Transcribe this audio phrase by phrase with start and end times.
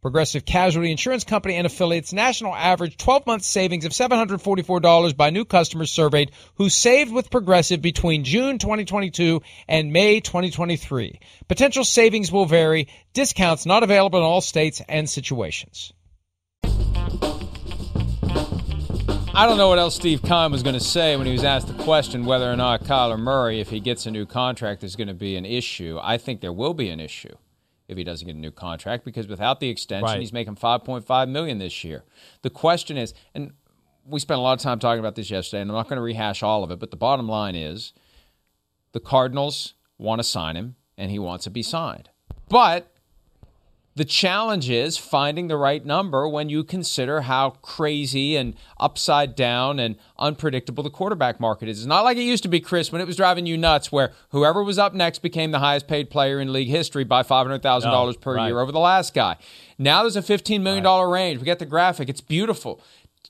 [0.00, 5.44] Progressive Casualty Insurance Company and affiliates national average 12 month savings of $744 by new
[5.44, 11.18] customers surveyed who saved with Progressive between June 2022 and May 2023.
[11.48, 12.86] Potential savings will vary.
[13.12, 15.92] Discounts not available in all states and situations.
[19.34, 21.66] I don't know what else Steve Keim was going to say when he was asked
[21.66, 25.08] the question whether or not Kyler Murray, if he gets a new contract, is going
[25.08, 25.98] to be an issue.
[26.00, 27.36] I think there will be an issue
[27.88, 30.20] if he doesn't get a new contract because without the extension, right.
[30.20, 32.04] he's making 5.5 million this year.
[32.42, 33.52] The question is, and
[34.04, 36.02] we spent a lot of time talking about this yesterday, and I'm not going to
[36.02, 37.92] rehash all of it, but the bottom line is
[38.92, 42.10] the Cardinals want to sign him, and he wants to be signed.
[42.48, 42.92] But
[43.98, 49.80] the challenge is finding the right number when you consider how crazy and upside down
[49.80, 51.78] and unpredictable the quarterback market is.
[51.78, 54.12] It's not like it used to be, Chris, when it was driving you nuts, where
[54.28, 58.12] whoever was up next became the highest paid player in league history by $500,000 no,
[58.20, 58.46] per right.
[58.46, 59.36] year over the last guy.
[59.78, 61.02] Now there's a $15 million right.
[61.02, 61.40] range.
[61.40, 62.80] We get the graphic, it's beautiful.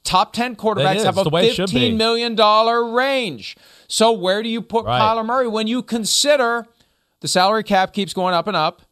[0.04, 2.36] Top 10 quarterbacks have a $15 million
[2.94, 3.56] range.
[3.88, 5.00] So where do you put right.
[5.00, 6.66] Kyler Murray when you consider
[7.20, 8.82] the salary cap keeps going up and up?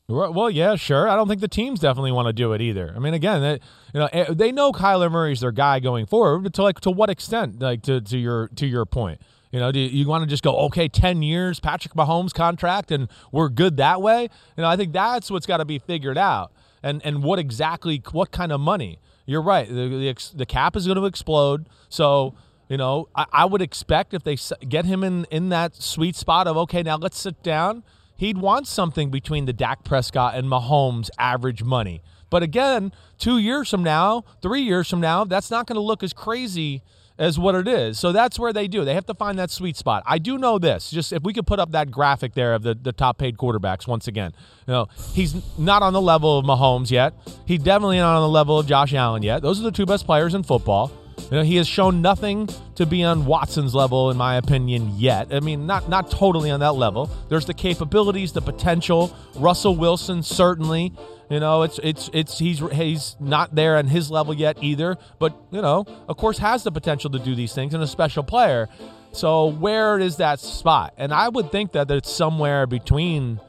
[0.09, 1.09] Well, yeah, sure.
[1.09, 2.93] I don't think the teams definitely want to do it either.
[2.95, 3.53] I mean, again, they,
[3.93, 6.93] you know, eh, they know Kyler Murray's their guy going forward, but to like to
[6.93, 7.61] what extent?
[7.61, 9.21] Like to to your to your point.
[9.51, 12.91] You know, do you, you want to just go, okay, 10 years, Patrick Mahomes contract,
[12.91, 14.23] and we're good that way?
[14.23, 16.53] You know, I think that's what's got to be figured out
[16.87, 18.99] and and what exactly what kind of money.
[19.27, 19.69] You're right.
[19.69, 21.69] The the, the cap is going to explode.
[21.89, 22.35] So
[22.69, 24.37] you know, I, I would expect if they
[24.69, 27.83] get him in in that sweet spot of okay, now let's sit down.
[28.17, 32.01] He'd want something between the Dak Prescott and Mahomes average money.
[32.31, 36.03] But again, two years from now, three years from now, that's not going to look
[36.03, 36.83] as crazy
[37.19, 37.99] as what it is.
[37.99, 38.85] So that's where they do.
[38.85, 40.03] They have to find that sweet spot.
[40.07, 40.91] I do know this.
[40.91, 43.87] Just if we could put up that graphic there of the, the top paid quarterbacks
[43.87, 44.33] once again.
[44.67, 47.15] You know, he's not on the level of Mahomes yet.
[47.47, 49.43] He's definitely not on the level of Josh Allen yet.
[49.43, 50.93] Those are the two best players in football.
[51.31, 55.33] You know, he has shown nothing to be on Watson's level, in my opinion, yet.
[55.33, 57.11] I mean, not not totally on that level.
[57.29, 59.17] There's the capabilities, the potential.
[59.37, 60.93] Russell Wilson certainly
[61.29, 65.37] you know, it's it's it's he's he's not there on his level yet either, but
[65.51, 68.69] you know, of course, has the potential to do these things and a special player.
[69.13, 70.95] So where is that spot?
[70.99, 73.41] And I would think that it's somewhere between,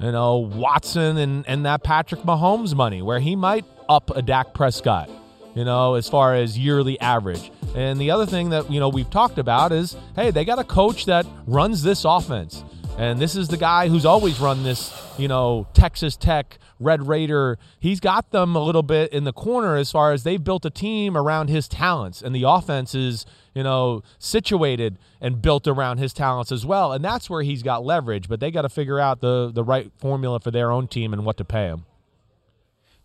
[0.00, 4.54] you know, Watson and and that Patrick Mahomes money, where he might up a Dak
[4.54, 5.10] Prescott,
[5.56, 7.50] you know, as far as yearly average.
[7.74, 10.64] And the other thing that you know we've talked about is, hey, they got a
[10.64, 12.62] coach that runs this offense.
[13.00, 17.56] And this is the guy who's always run this, you know, Texas Tech Red Raider.
[17.78, 20.70] He's got them a little bit in the corner as far as they've built a
[20.70, 23.24] team around his talents, and the offense is,
[23.54, 26.92] you know, situated and built around his talents as well.
[26.92, 28.28] And that's where he's got leverage.
[28.28, 31.24] But they got to figure out the the right formula for their own team and
[31.24, 31.86] what to pay him.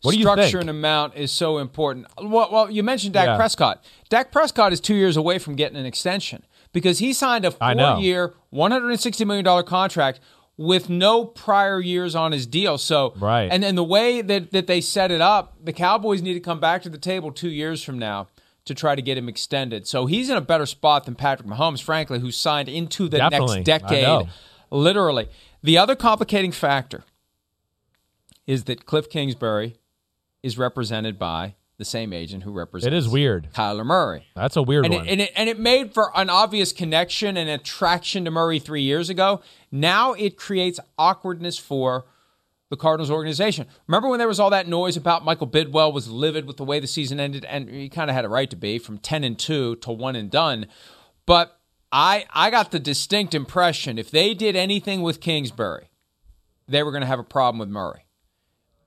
[0.01, 0.61] What do you structure think?
[0.61, 2.07] and amount is so important.
[2.21, 3.37] Well, well you mentioned Dak Yeah.
[3.37, 3.81] Prescott.
[4.09, 6.43] Dak Prescott is two years away from getting an extension
[6.75, 10.19] because he signed a four-year, one hundred and sixty million dollar contract
[10.57, 12.77] with no prior years on his deal.
[12.77, 13.49] So, Right.
[13.51, 16.59] and and the way that that they set it up, the Cowboys need to come
[16.59, 18.27] back to the table two years from now.
[18.65, 19.85] To try to get him extended.
[19.85, 23.57] So he's in a better spot than Patrick Mahomes, frankly, who signed into the Definitely.
[23.57, 24.27] Next decade.
[24.71, 25.29] Literally.
[25.61, 27.03] The other complicating factor
[28.47, 29.75] is that Cliff Kingsbury
[30.41, 33.49] is represented by the same agent who represents It is weird.
[33.53, 34.25] Kyler Murray.
[34.35, 35.05] That's a weird And one.
[35.05, 38.81] it, and, it, and it made for an obvious connection and attraction to Murray three
[38.81, 39.41] years ago.
[39.71, 42.05] Now it creates awkwardness for
[42.69, 43.67] the Cardinals organization.
[43.87, 46.79] Remember when there was all that noise about Michael Bidwill was livid with the way
[46.79, 49.37] the season ended, and he kind of had a right to be from ten and
[49.37, 50.65] two to one and done.
[51.25, 51.59] But
[51.91, 55.89] I I got the distinct impression if they did anything with Kingsbury,
[56.67, 58.04] they were going to have a problem with Murray.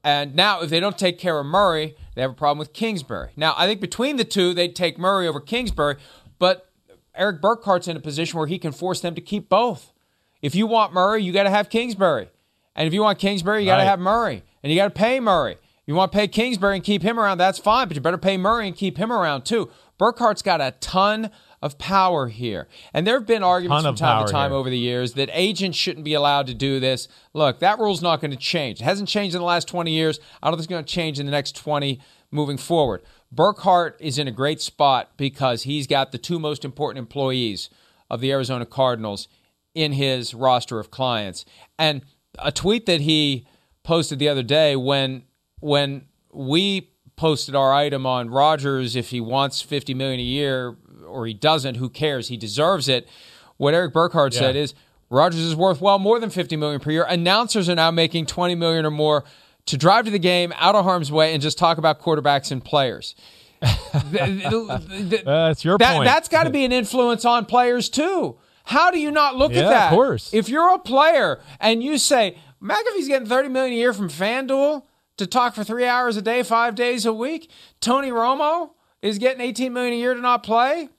[0.05, 3.31] And now, if they don't take care of Murray, they have a problem with Kingsbury.
[3.37, 5.97] Now, I think between the two, they'd take Murray over Kingsbury,
[6.39, 6.71] but
[7.15, 9.93] Erik Burkhardt's in a position where he can force them to keep both.
[10.41, 12.29] If you want Murray, you got to have Kingsbury.
[12.77, 13.89] And if you want Kingsbury, you got to Right.
[13.89, 14.45] have Murray.
[14.62, 15.56] And you got to pay Murray.
[15.85, 18.37] You want to pay Kingsbury and keep him around, that's fine, but you better pay
[18.37, 19.69] Murray and keep him around too.
[19.99, 21.31] Burkhardt's got a ton
[21.61, 22.69] of power here.
[22.95, 24.59] And there have been arguments from time to time here.
[24.59, 27.09] over the years that agents shouldn't be allowed to do this.
[27.33, 28.81] Look, that rule's not going to change.
[28.81, 30.21] It hasn't changed in the last 20 years.
[30.43, 32.01] I don't think it's going to change in the next 20
[32.31, 33.03] moving forward.
[33.33, 37.71] Burkhardt is in a great spot because he's got the two most important employees
[38.11, 39.29] of the Arizona Cardinals
[39.75, 41.45] in his roster of clients.
[41.79, 42.03] And
[42.39, 43.47] a tweet that he
[43.83, 45.25] posted the other day when
[45.61, 50.77] when we posted our item on Rodgers if he wants 50 million a year
[51.09, 52.29] or he doesn't, who cares?
[52.29, 53.09] He deserves it.
[53.57, 54.75] What Erik Burkhardt said is
[55.11, 57.05] Rodgers is worth well more than 50 million per year.
[57.09, 59.25] Announcers are now making 20 million or more
[59.67, 62.65] to drive to the game out of harm's way and just talk about quarterbacks and
[62.65, 63.15] players.
[63.93, 66.05] The- the- the- uh, That's your that, point.
[66.05, 68.37] That's got to be an influence on players too.
[68.65, 69.93] How do you not look Yeah, at that?
[69.93, 70.33] of course.
[70.33, 74.83] If you're a player and you say McAfee's getting 30 million a year from FanDuel
[75.17, 77.51] to talk for three hours a day, five days a week,
[77.81, 78.71] Tony Romo
[79.03, 80.91] is getting 18 million a year to not play.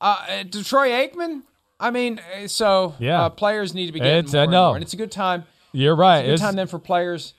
[0.00, 1.42] Uh, Detroit Aikman.
[1.78, 3.24] I mean, uh, so Yeah.
[3.24, 4.66] uh, players need to be getting It's- more I and know.
[4.68, 5.44] more, and it's a good time.
[5.72, 6.18] You're right.
[6.18, 7.34] It's a good It's- time then for players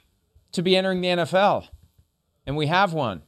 [0.54, 1.66] to be entering the NFL,
[2.46, 3.22] and we have one.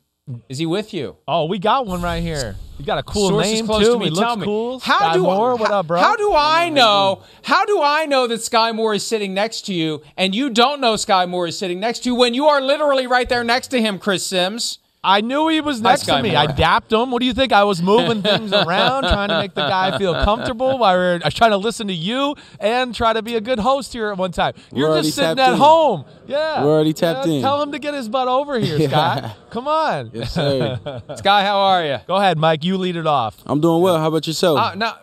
[0.47, 1.17] Is he with you?
[1.27, 2.55] oh, we got one right here.
[2.79, 3.93] You got a cool Sources name close too.
[3.93, 4.45] to me he tell looks me.
[4.45, 4.79] cool.
[4.79, 5.99] How Skyy do Moore, what up, bro?
[5.99, 7.21] How do I know?
[7.43, 10.79] How do I know that Skyy Moore is sitting next to you, and you don't
[10.79, 13.67] know Skyy Moore is sitting next to you when you are literally right there next
[13.69, 14.79] to him, Chris Sims?
[15.05, 16.29] I knew he was next Skyy to me.
[16.31, 16.39] Moore.
[16.39, 17.11] I dapped him.
[17.11, 17.51] What do you think?
[17.51, 20.77] I was moving things around, trying to make the guy feel comfortable.
[20.77, 23.41] While we were, I was trying to listen to you and try to be a
[23.41, 24.53] good host here at one time.
[24.71, 25.57] You're already just sitting at in.
[25.57, 26.05] home.
[26.25, 27.41] Yeah, We're already tapped Yeah, in.
[27.41, 29.35] Tell him to get his butt over here, Scott.
[29.49, 30.11] Come on.
[30.13, 30.79] Yes, sir.
[30.85, 31.97] Skyy, how are you?
[32.07, 32.63] Go ahead, Mike.
[32.63, 33.37] You lead it off.
[33.45, 33.97] I'm doing well.
[33.99, 34.57] How about yourself?
[34.57, 34.93] Uh, no,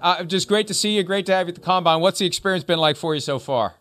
[0.00, 1.02] uh, just great to see you.
[1.02, 2.00] Great to have you at the combine.
[2.00, 3.74] What's the experience been like for you so far?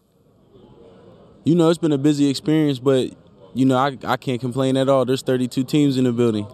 [1.46, 3.10] you know, it's been a busy experience, but
[3.54, 5.06] you know, I, I can't complain at all.
[5.06, 6.48] There's 32 teams in the building.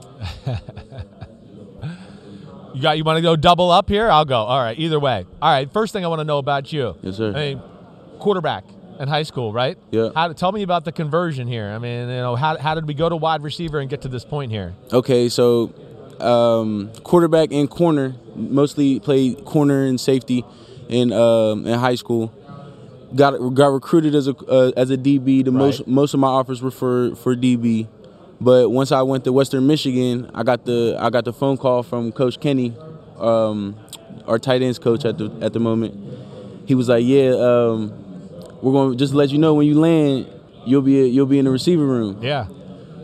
[2.73, 2.97] You got.
[2.97, 4.09] You want to go double up here?
[4.09, 4.37] I'll go.
[4.37, 4.77] All right.
[4.77, 5.25] Either way.
[5.41, 5.71] All right.
[5.71, 6.95] First thing I want to know about you.
[7.01, 7.33] Yes, sir.
[7.35, 7.61] I mean,
[8.19, 8.63] quarterback
[8.99, 9.77] in high school, right?
[9.91, 10.09] Yeah.
[10.13, 11.67] How, tell me about the conversion here.
[11.67, 14.07] I mean, you know, how, how did we go to wide receiver and get to
[14.07, 14.75] this point here?
[14.93, 15.73] Okay, so
[16.19, 20.45] um, quarterback and corner, mostly played corner and safety
[20.89, 22.33] in um, in high school.
[23.15, 25.43] Got got recruited as a uh, as a DB.
[25.43, 25.87] The most Right.
[25.87, 27.87] most of my offers were for for DB,
[28.39, 31.81] but once I went to Western Michigan, I got the I got the phone call
[31.81, 32.73] from Coach Kenny,
[33.19, 33.75] um,
[34.27, 35.95] our tight ends coach at the at the moment.
[36.67, 37.91] He was like, "Yeah, um,
[38.61, 40.27] we're going to just let you know when you land,
[40.67, 42.45] you'll be you'll be in the receiver room." Yeah.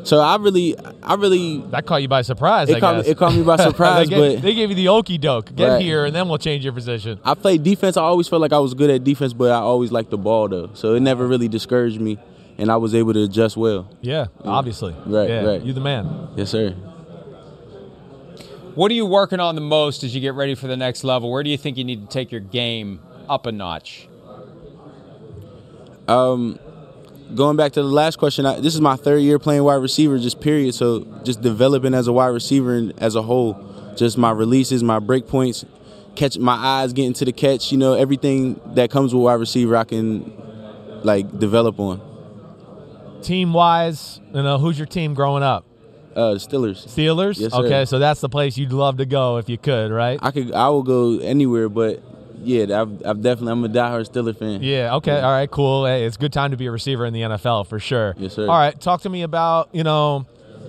[0.06, 2.70] So I really I really That caught you by surprise.
[2.70, 4.76] It I caught me- it caught me by surprise, they, gave, but- they gave you
[4.76, 5.54] the okey doke.
[5.56, 5.82] Get Right.
[5.82, 7.20] here, and then we'll change your position.
[7.26, 7.98] I played defense.
[7.98, 10.48] I always felt like I was good at defense, but I always liked the ball
[10.48, 10.70] though.
[10.76, 12.20] So it never really discouraged me,
[12.60, 13.90] and I was able to adjust well.
[14.02, 14.96] Yeah, obviously.
[15.08, 15.62] Right, yeah, right.
[15.62, 16.30] You the man.
[16.36, 16.76] Yes, sir.
[18.76, 21.32] What are you working on the most as you get ready for the next level?
[21.32, 24.08] Where do you think you need to take your game up a notch?
[26.08, 26.60] Um,
[27.34, 30.17] Going back to the last question, I, this is my third year playing wide receiver,
[30.20, 30.75] just period.
[30.75, 35.00] So just developing as a wide receiver and as a whole, just my releases, my
[35.00, 35.65] break points,
[36.15, 37.72] catch my eyes getting to the catch.
[37.72, 40.32] You know, everything that comes with wide receiver, I can
[41.03, 42.01] like develop on.
[43.22, 45.65] Team wise, you know, who's your team growing up?
[46.15, 46.88] Uh, Steelers.
[46.88, 47.39] Steelers.
[47.39, 50.17] Yes, okay, so that's the place you'd love to go if you could, right?
[50.22, 52.01] I could I will go anywhere, but
[52.42, 54.62] yeah, I've, I've definitely I'm a diehard Steeler fan.
[54.63, 54.96] Yeah.
[54.96, 55.20] Okay.
[55.20, 55.50] All right.
[55.50, 55.86] Cool.
[55.86, 58.15] Hey, it's a good time to be a receiver in the NFL for sure.
[58.18, 58.44] Yes, sir.
[58.44, 58.80] All right.
[58.80, 60.25] Talk to me about you know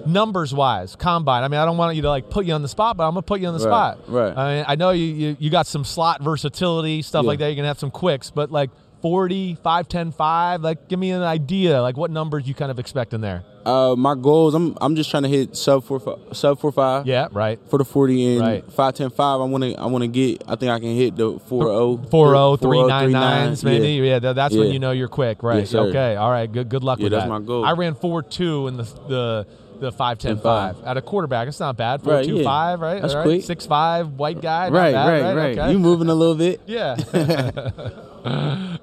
[0.06, 1.42] numbers wise combine.
[1.42, 3.10] I mean, I don't want you to like put you on the spot, but I'm
[3.12, 3.98] gonna put you on the Right, spot.
[4.08, 4.36] right.
[4.36, 7.28] I mean, I know you, you you got some slot versatility stuff Yeah.
[7.28, 7.46] like that.
[7.48, 8.70] You're gonna have some quicks, but like
[9.02, 10.62] 40, 5, 10, 5.
[10.62, 11.80] Like, give me an idea.
[11.82, 13.44] Like, what numbers you kind of expect in there?
[13.66, 16.00] Uh, my goals, I'm I'm just trying to hit sub four
[16.32, 17.04] sub four five.
[17.06, 17.26] Yeah.
[17.32, 17.58] Right.
[17.68, 18.72] For the forty and Right.
[18.72, 20.44] five ten five, I want to I want to get.
[20.46, 23.82] I think I can hit the four zero Four zero three 40, nine nines 39,
[23.82, 24.12] maybe Yeah.
[24.12, 26.84] yeah, tha- that's when you know you're quick right Yes, okay all right good good
[26.84, 27.64] luck Yeah, with that's that my goal.
[27.64, 29.46] I ran four two in the the
[29.80, 30.42] the five ten 10-5.
[30.42, 32.44] five at a quarterback it's not bad four Right, two yeah.
[32.44, 33.42] five right That's right quick.
[33.42, 35.58] six five white guy Right, bad, right, right, right.
[35.58, 35.72] Okay.
[35.72, 36.60] You moving a little bit.
[36.66, 36.94] yeah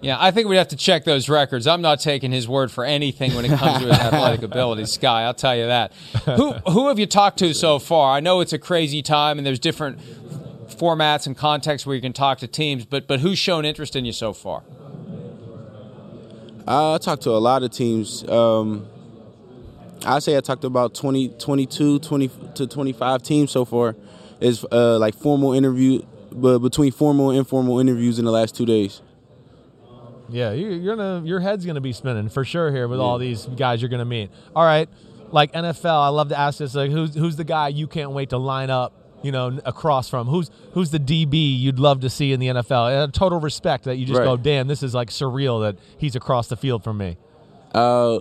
[0.01, 1.65] Yeah, I think we'd have to check those records.
[1.67, 5.23] I'm not taking his word for anything when it comes to his athletic ability, Skyy.
[5.23, 5.93] I'll tell you that.
[6.25, 8.15] Who who have you talked to so far?
[8.15, 9.99] I know it's a crazy time and there's different
[10.67, 14.05] formats and contexts where you can talk to teams, but but who's shown interest in
[14.05, 14.63] you so far?
[16.67, 18.27] Uh, I talked to a lot of teams.
[18.29, 18.87] Um,
[20.05, 23.95] I say I talked to about 20, 22, 20 to 25 teams so far.
[24.39, 28.65] Is uh, like formal interview, but between formal and informal interviews in the last two
[28.65, 29.01] days.
[30.33, 33.45] Yeah you, you're gonna your head's gonna be spinning for sure here with all these
[33.45, 34.89] guys you're gonna meet all right
[35.31, 38.29] like NFL I love to ask this like who's who's the guy you can't wait
[38.31, 42.33] to line up you know across from who's who's the DB you'd love to see
[42.33, 44.25] in the NFL and total respect that you just Right.
[44.25, 47.15] go damn this is like surreal that he's across the field from me
[47.73, 48.19] Uh,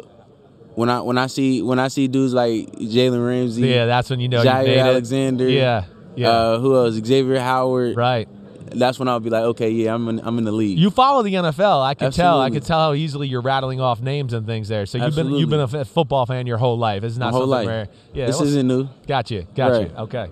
[0.74, 4.20] when I when I see when I see dudes like Jalen Ramsey, yeah that's when
[4.20, 4.78] you know Jaire.
[4.80, 5.84] Alexander, yeah
[6.16, 6.94] yeah uh, who else?
[6.94, 7.96] Xavier Howard.
[7.96, 8.28] right
[8.74, 10.78] That's when I'll be like, okay, yeah, I'm in, I'm in the league.
[10.78, 12.60] you follow the NFL I could tell I Absolutely.
[12.60, 15.50] could tell how easily you're rattling off names and things there so you've been you've
[15.50, 17.66] been a f- football fan your whole life it's not My whole something life.
[17.66, 18.88] where yeah this well, isn't new.
[19.06, 19.90] got you got Right.
[19.90, 20.30] you okay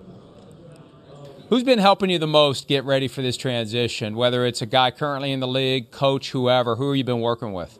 [1.49, 4.15] Who's been helping you the most get ready for this transition?
[4.15, 7.51] Whether it's a guy currently in the league, coach, whoever, who have you been working
[7.51, 7.77] with?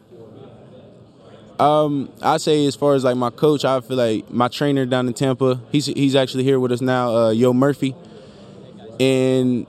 [1.58, 5.06] Um, I say as far as like my coach, I feel like my trainer down
[5.06, 7.94] in Tampa, he's he's actually here with us now, uh, Yo Murphy.
[9.00, 9.66] And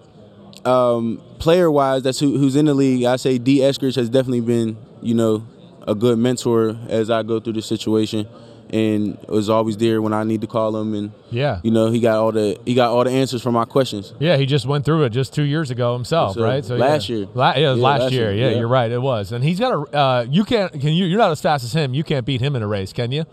[0.65, 3.03] um, player wise, that's who, who's in the league.
[3.05, 3.59] I say D.
[3.59, 5.45] Eskridge has definitely been, you know,
[5.87, 8.27] a good mentor as I go through the situation,
[8.71, 10.93] and was always there when I need to call him.
[10.93, 11.59] And Yeah.
[11.63, 14.13] you know, he got all the he got all the answers for my questions.
[14.19, 16.43] Yeah, he just went through it just two years ago himself, sir.
[16.43, 16.67] right?
[16.69, 17.15] Last yeah.
[17.17, 17.27] year.
[17.33, 18.31] La- yeah, Yeah, last, last year.
[18.31, 18.59] year, Yeah, yeah.
[18.59, 18.89] you're right.
[18.91, 19.97] It was, and he's got a.
[19.97, 20.71] Uh, you can't.
[20.71, 21.05] Can you?
[21.05, 21.93] You're not as fast as him.
[21.93, 23.25] You can't beat him in a race, can you?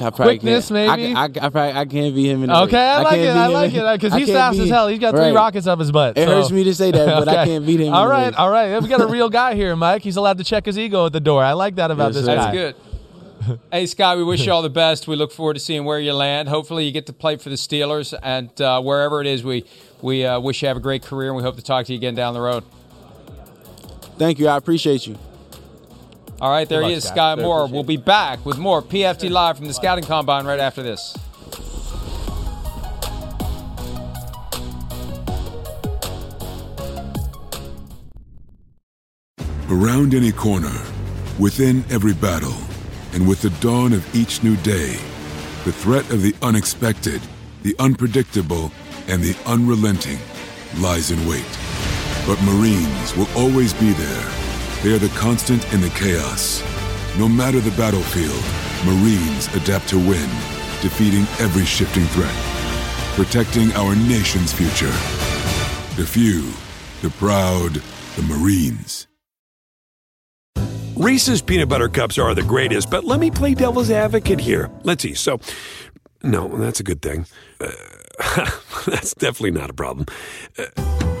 [0.00, 1.14] I probably Quickness, can't, maybe?
[1.14, 2.76] I, I, probably I can't beat him in the Okay, race.
[2.76, 3.24] I like can't it.
[3.24, 4.88] beat I him like it because he's can't fast beat as hell.
[4.88, 5.34] He's got three Right.
[5.34, 6.16] rockets up his butt.
[6.16, 7.88] It so- hurts me to say that, but I can't beat him.
[7.88, 8.34] in All the right, race.
[8.38, 8.80] all right.
[8.82, 10.02] We got a real guy here, Mike.
[10.02, 11.42] He's allowed to check his ego at the door.
[11.42, 12.34] I like that about Yes, this sir.
[12.36, 12.54] guy.
[12.54, 12.76] That's
[13.48, 13.58] good.
[13.72, 15.08] hey, Scott, we wish you all the best.
[15.08, 16.48] We look forward to seeing where you land.
[16.48, 19.64] Hopefully, you get to play for the Steelers, and uh, wherever it is, we
[20.00, 21.96] we uh, wish you have a great career, and we hope to talk to you
[21.98, 22.62] again down the road.
[24.16, 24.46] Thank you.
[24.46, 25.18] I appreciate you.
[26.42, 27.38] All right, there Good he is, Scott.
[27.38, 27.68] Skyy Moore.
[27.68, 31.16] We'll be back with more PFT Live from the Scouting Combine right after this.
[39.70, 40.76] Around any corner,
[41.38, 42.56] within every battle,
[43.12, 44.96] and with the dawn of each new day,
[45.64, 47.22] the threat of the unexpected,
[47.62, 48.72] the unpredictable,
[49.06, 50.18] and the unrelenting
[50.80, 51.46] lies in wait.
[52.26, 54.41] But Marines will always be there.
[54.82, 56.60] They are the constant in the chaos.
[57.16, 58.42] No matter the battlefield,
[58.84, 60.28] Marines adapt to win,
[60.80, 62.34] defeating every shifting threat,
[63.14, 64.90] protecting our nation's future.
[65.94, 66.50] The few,
[67.00, 67.80] the proud,
[68.16, 69.06] the Marines.
[70.96, 74.68] Reese's peanut butter cups are the greatest, but let me play devil's advocate here.
[74.82, 75.14] Let's see.
[75.14, 75.38] So,
[76.24, 77.26] no, that's a good thing.
[77.60, 77.70] Uh,
[78.86, 80.06] that's definitely not a problem.
[80.58, 80.64] Uh,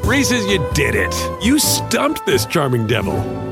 [0.04, 1.14] Reese's, you did it.
[1.44, 3.51] You stumped this charming devil.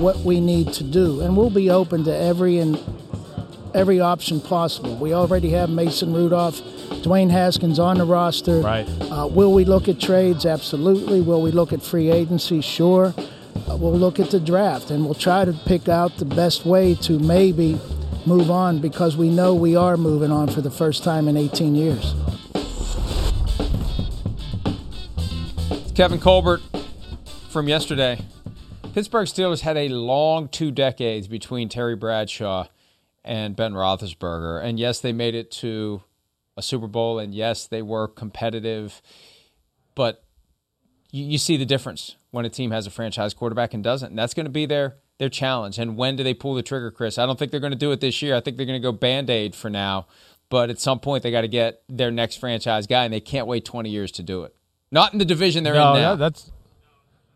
[0.00, 2.78] what we need to do, and we'll be open to every and
[3.74, 4.96] every option possible.
[4.96, 6.56] We already have Mason Rudolph,
[7.02, 8.60] Dwayne Haskins on the roster.
[8.60, 8.88] Right.
[9.02, 10.46] Uh, will we look at trades?
[10.46, 11.20] Absolutely.
[11.20, 12.60] Will we look at free agency?
[12.60, 13.14] Sure.
[13.68, 16.94] Uh, we'll look at the draft, and we'll try to pick out the best way
[16.96, 17.78] to maybe
[18.26, 21.74] move on because we know we are moving on for the first time in 18
[21.74, 22.14] years.
[25.94, 26.62] Kevin Colbert
[27.50, 28.18] from yesterday.
[28.92, 32.66] Pittsburgh Steelers had a long two decades between Terry Bradshaw
[33.24, 34.62] and Ben Roethlisberger.
[34.62, 36.02] And yes, they made it to
[36.56, 39.00] a Super Bowl, and yes, they were competitive.
[39.94, 40.24] But
[41.10, 44.10] you, you see the difference when a team has a franchise quarterback and doesn't.
[44.10, 45.78] And that's going to be their their challenge.
[45.78, 47.18] And when do they pull the trigger, Chris?
[47.18, 48.34] I don't think they're going to do it this year.
[48.34, 50.06] I think they're going to go band aid for now.
[50.48, 53.46] But at some point, they got to get their next franchise guy, and they can't
[53.46, 54.56] wait 20 years to do it.
[54.90, 56.16] Not in the division they're no, in now.
[56.16, 56.50] that- that's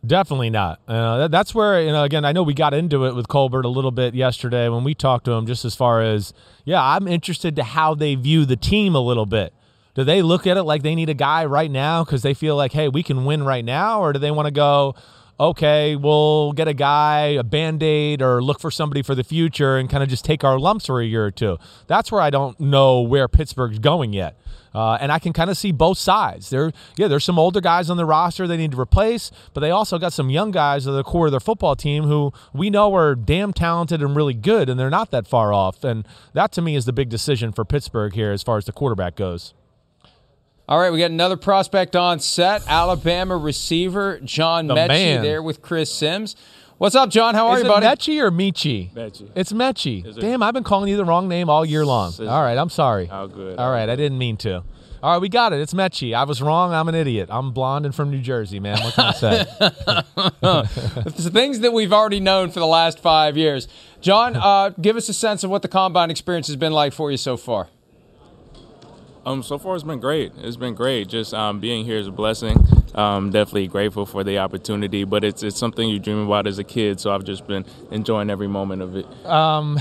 [0.06, 0.80] definitely not.
[0.86, 2.04] Uh, that, that's where you know.
[2.04, 4.94] Again, I know we got into it with Colbert a little bit yesterday when we
[4.94, 6.32] talked to him, just as far as
[6.64, 9.52] yeah, I'm interested to how they view the team a little bit.
[9.94, 12.56] Do they look at it like they need a guy right now because they feel
[12.56, 14.94] like, hey, we can win right now, or do they want to go?
[15.38, 19.76] Okay, we'll get a guy, a band aid, or look for somebody for the future
[19.76, 21.58] and kind of just take our lumps for a year or two.
[21.88, 24.38] That's where I don't know where Pittsburgh's going yet.
[24.72, 26.50] Uh, and I can kind of see both sides.
[26.50, 29.70] There, yeah, there's some older guys on the roster they need to replace, but they
[29.70, 32.94] also got some young guys at the core of their football team who we know
[32.94, 35.82] are damn talented and really good, and they're not that far off.
[35.82, 38.72] And that to me is the big decision for Pittsburgh here as far as the
[38.72, 39.54] quarterback goes.
[40.66, 42.66] All right, we got another prospect on set.
[42.66, 45.22] Alabama receiver John The Metchie man.
[45.22, 46.36] there with Chris Sims.
[46.78, 47.34] What's up, John?
[47.34, 47.86] How are is you, it buddy?
[47.86, 48.90] Metchie or Michi?
[48.94, 49.30] Metchie.
[49.34, 50.06] It's Metchie.
[50.06, 52.08] It- Damn, I've been calling you the wrong name all year long.
[52.10, 53.08] Is All right, I'm sorry.
[53.12, 53.58] Oh, good.
[53.58, 54.64] All right, I didn't mean to.
[55.02, 55.60] All right, we got it.
[55.60, 56.14] It's Metchie.
[56.14, 56.72] I was wrong.
[56.72, 57.28] I'm an idiot.
[57.30, 58.78] I'm blonde and from New Jersey, man.
[58.82, 59.44] What can I say?
[61.06, 63.68] It's the things that we've already known for the last five years.
[64.00, 67.10] John, uh, give us a sense of what the combine experience has been like for
[67.10, 67.68] you so far.
[69.26, 70.32] Um, so far it's been great.
[70.38, 71.08] It's been great.
[71.08, 72.56] Just um, being here is a blessing.
[72.94, 76.64] Um, definitely grateful for the opportunity, but it's it's something you dream about as a
[76.64, 77.00] kid.
[77.00, 79.06] So I've just been enjoying every moment of it.
[79.26, 79.78] Um,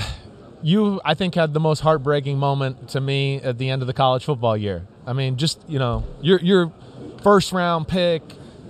[0.62, 3.92] you, I think, had the most heartbreaking moment to me at the end of the
[3.92, 4.86] college football year.
[5.06, 6.72] I mean, just you know, your your
[7.22, 8.22] first round pick,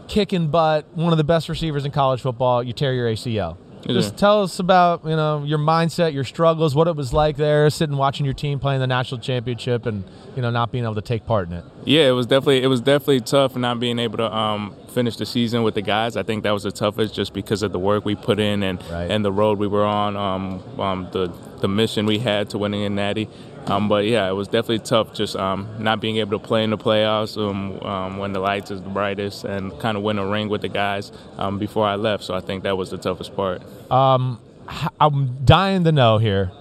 [0.08, 2.62] kicking butt, one of the best receivers in college football.
[2.62, 3.56] You tear your ACL.
[3.86, 7.68] Just tell us about you know your mindset, your struggles, what it was like there,
[7.70, 11.02] sitting watching your team playing the national championship, and you know not being able to
[11.02, 11.64] take part in it.
[11.84, 15.26] Yeah, it was definitely it was definitely tough not being able to um, finish the
[15.26, 16.16] season with the guys.
[16.16, 18.82] I think that was the toughest just because of the work we put in and
[18.90, 19.10] Right.
[19.10, 22.84] and the road we were on, um, um, the the mission we had to winning
[22.84, 23.28] a natty.
[23.66, 26.70] Um, but yeah, it was definitely tough just um, not being able to play in
[26.70, 30.26] the playoffs um, um, when the lights is the brightest and kind of win a
[30.26, 32.24] ring with the guys um, before I left.
[32.24, 33.62] So I think that was the toughest part.
[33.90, 36.52] I'm dying to know here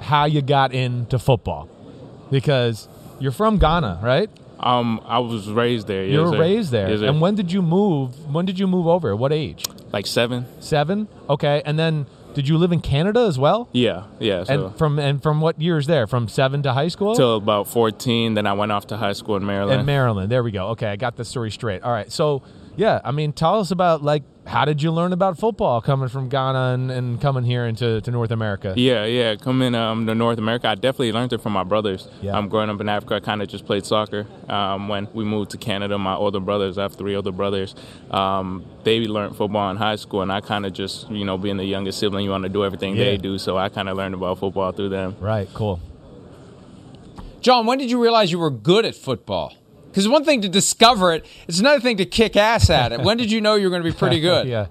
[0.00, 1.68] how you got into football
[2.30, 2.88] because
[3.20, 4.30] you're from Ghana, right?
[4.60, 6.04] Um, I was raised there.
[6.04, 6.40] You yes, were sir.
[6.40, 6.90] raised there.
[6.90, 8.32] Yes, and when did you move?
[8.32, 9.14] When did you move over?
[9.14, 9.64] What age?
[9.92, 10.46] like seven?
[10.60, 11.08] Seven.
[11.28, 11.62] Okay.
[11.64, 12.06] And then
[12.38, 13.68] did you live in Canada as well?
[13.72, 14.44] Yeah, yeah.
[14.44, 14.66] So.
[14.68, 16.06] And from and from what years there?
[16.06, 17.16] From seven to high school?
[17.16, 19.80] Till about 14, then I went off to high school in Maryland.
[19.80, 20.30] in Maryland.
[20.30, 20.68] There we go.
[20.68, 21.82] Okay, I got the story straight.
[21.82, 22.12] All right.
[22.12, 22.44] So
[22.76, 26.28] yeah, I mean, tell us about like how did you learn about football coming from
[26.30, 28.72] Ghana and, and coming here into to North America?
[28.76, 29.36] Yeah, yeah.
[29.36, 32.08] Coming um, to North America, I definitely learned it from my brothers.
[32.22, 32.32] Yeah.
[32.36, 34.26] Um, growing up in Africa, I kind of just played soccer.
[34.48, 37.74] Um, when we moved to Canada, my older brothers, I have three older brothers,
[38.10, 41.58] um, they learned football in high school, and I kind of just, you know, being
[41.58, 43.04] the youngest sibling, you want to do everything Yeah.
[43.04, 45.16] they do, so I kind of learned about football through them.
[45.20, 45.48] Right.
[45.52, 45.80] Cool.
[47.42, 49.54] John, when did you realize you were good at football?
[49.98, 53.00] Because one thing to discover it, it's another thing to kick ass at it.
[53.00, 54.46] When did you know you were going to be pretty good?
[54.46, 54.66] yeah.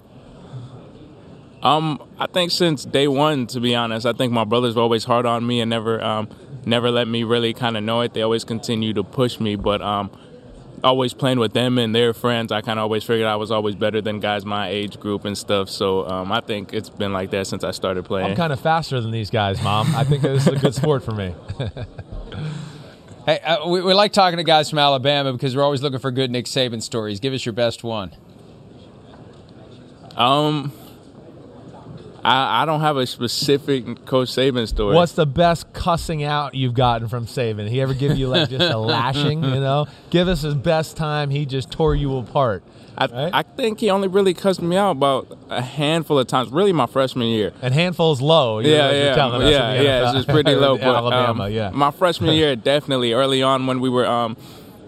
[1.61, 5.03] Um, I think since day one, to be honest, I think my brothers were always
[5.03, 6.29] hard on me and never, um,
[6.65, 8.13] never let me really kind of know it.
[8.13, 10.11] They always continue to push me, but um,
[10.81, 13.75] always playing with them and their friends, I kind of always figured I was always
[13.75, 15.69] better than guys my age group and stuff.
[15.69, 18.29] So um, I think it's been like that since I started playing.
[18.29, 19.93] I'm kind of faster than these guys, Mom.
[19.93, 21.35] I think this is a good sport for me.
[23.27, 26.11] Hey, uh, we, we like talking to guys from Alabama because we're always looking for
[26.11, 27.19] good Nick Saban stories.
[27.19, 28.15] Give us your best one.
[30.15, 30.71] Um,
[32.23, 34.95] I, I don't have a specific Coach Saban story.
[34.95, 37.67] What's the best cussing out you've gotten from Saban?
[37.67, 39.43] He ever give you like just a lashing?
[39.43, 41.29] You know, give us his best time.
[41.29, 42.63] He just tore you apart.
[42.97, 43.29] I, right?
[43.33, 46.87] I think he only really cussed me out about a handful of times, really my
[46.87, 47.53] freshman year.
[47.61, 48.59] And handfuls low.
[48.59, 50.03] Yeah, you're yeah, us yeah, yeah.
[50.05, 50.77] It's just pretty low.
[50.77, 51.69] but, Alabama, um, yeah.
[51.69, 54.35] My freshman year, definitely early on when we were um,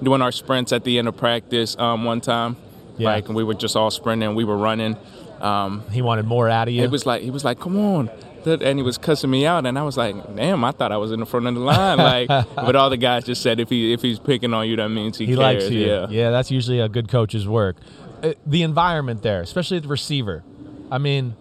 [0.02, 2.56] doing our sprints at the end of practice um, one time,
[2.98, 3.10] Yeah.
[3.10, 4.98] like we were just all sprinting, we were running.
[5.40, 6.84] Um, he wanted more out of you.
[6.84, 8.10] it was like he was like, "Come on."
[8.46, 10.64] And he was cussing me out, and I was like, "Damn!
[10.66, 13.24] I thought I was in the front of the line." Like, but all the guys
[13.24, 15.70] just said, "If he if he's picking on you, that means he, he cares." likes
[15.70, 16.08] you.
[16.10, 16.32] Yeah.
[16.32, 17.78] that's usually a good coach's work.
[18.22, 20.44] Uh, the environment there, especially at the receiver.
[20.92, 21.36] I mean,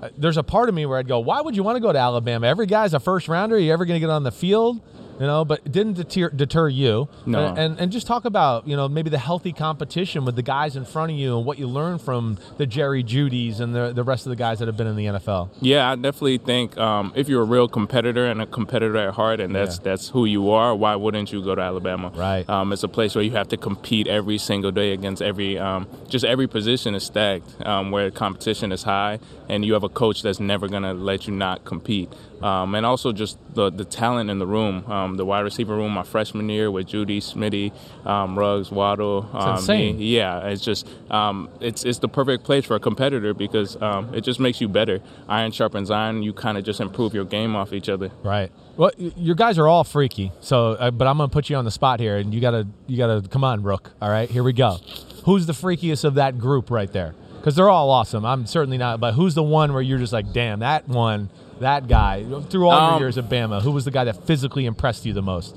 [0.00, 1.92] uh, there's a part of me where I'd go, why would you want to go
[1.92, 2.46] to Alabama?
[2.46, 3.56] Every guy's a first rounder.
[3.56, 4.80] Are you ever going to get on the field?
[5.20, 7.08] You know, but it didn't deter, deter you.
[7.26, 7.46] No.
[7.46, 10.76] And, and and just talk about you know maybe the healthy competition with the guys
[10.76, 14.04] in front of you and what you learned from the Jerry Jeudys and the the
[14.04, 15.50] rest of the guys that have been in the NFL.
[15.60, 19.40] Yeah, I definitely think um, if you're a real competitor and a competitor at heart,
[19.40, 19.82] and that's Yeah.
[19.84, 22.12] that's who you are, why wouldn't you go to Alabama?
[22.14, 22.48] Right.
[22.48, 25.88] Um, it's a place where you have to compete every single day against every um,
[26.08, 30.22] just every position is stacked, um, where competition is high, and you have a coach
[30.22, 32.12] that's never gonna let you not compete.
[32.42, 35.92] Um, and also just the the talent in the room, um, the wide receiver room.
[35.92, 37.72] My freshman year with Jeudy, Smitty,
[38.06, 39.28] um, Ruggs, Waddle.
[39.32, 39.98] Um, insane.
[39.98, 40.06] me.
[40.06, 44.22] Yeah, it's just um, it's it's the perfect place for a competitor because um, it
[44.22, 45.00] just makes you better.
[45.28, 46.22] Iron sharpens iron.
[46.22, 48.10] You kind of just improve your game off each other.
[48.22, 48.52] Right.
[48.76, 50.30] Well, your guys are all freaky.
[50.40, 52.96] So, uh, but I'm gonna put you on the spot here, and you gotta you
[52.96, 53.90] gotta come on, Rook.
[54.00, 54.78] All right, here we go.
[55.24, 57.14] Who's the freakiest of that group right there?
[57.38, 58.24] Because they're all awesome.
[58.24, 61.88] I'm certainly not, but who's the one where you're just like, damn, that one, that
[61.88, 62.24] guy.
[62.50, 65.12] Through all your Um, years at Bama, who was the guy that physically impressed you
[65.12, 65.56] the most?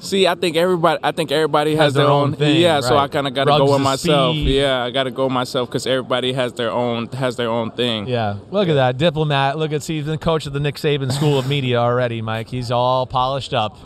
[0.00, 1.00] See, I think everybody.
[1.02, 2.34] I think everybody has, their, own.
[2.34, 2.96] thing, yeah, so.
[2.96, 4.36] I kind of got to go with myself.
[4.36, 4.54] speed.
[4.56, 7.72] Yeah, I got to go with myself because everybody has their own has their own
[7.72, 8.06] thing.
[8.06, 9.58] Yeah, look at that diplomat.
[9.58, 12.48] Look at see, he's the coach of the Nick Saban School of Media already, Mike.
[12.48, 13.76] He's all polished up.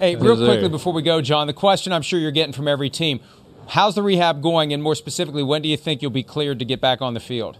[0.00, 2.66] Hey, real Yes, quickly before we go, John, the question I'm sure you're getting from
[2.66, 3.20] every team:
[3.66, 6.64] How's the rehab going, and more specifically, when do you think you'll be cleared to
[6.64, 7.58] get back on the field?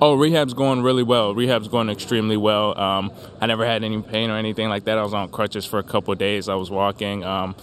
[0.00, 1.34] Oh, rehab's going really well.
[1.34, 2.78] Rehab's going extremely well.
[2.78, 4.96] Um, I never had any pain or anything like that.
[4.96, 6.48] I was on crutches for a couple of days.
[6.48, 7.24] I was walking.
[7.24, 7.56] Um,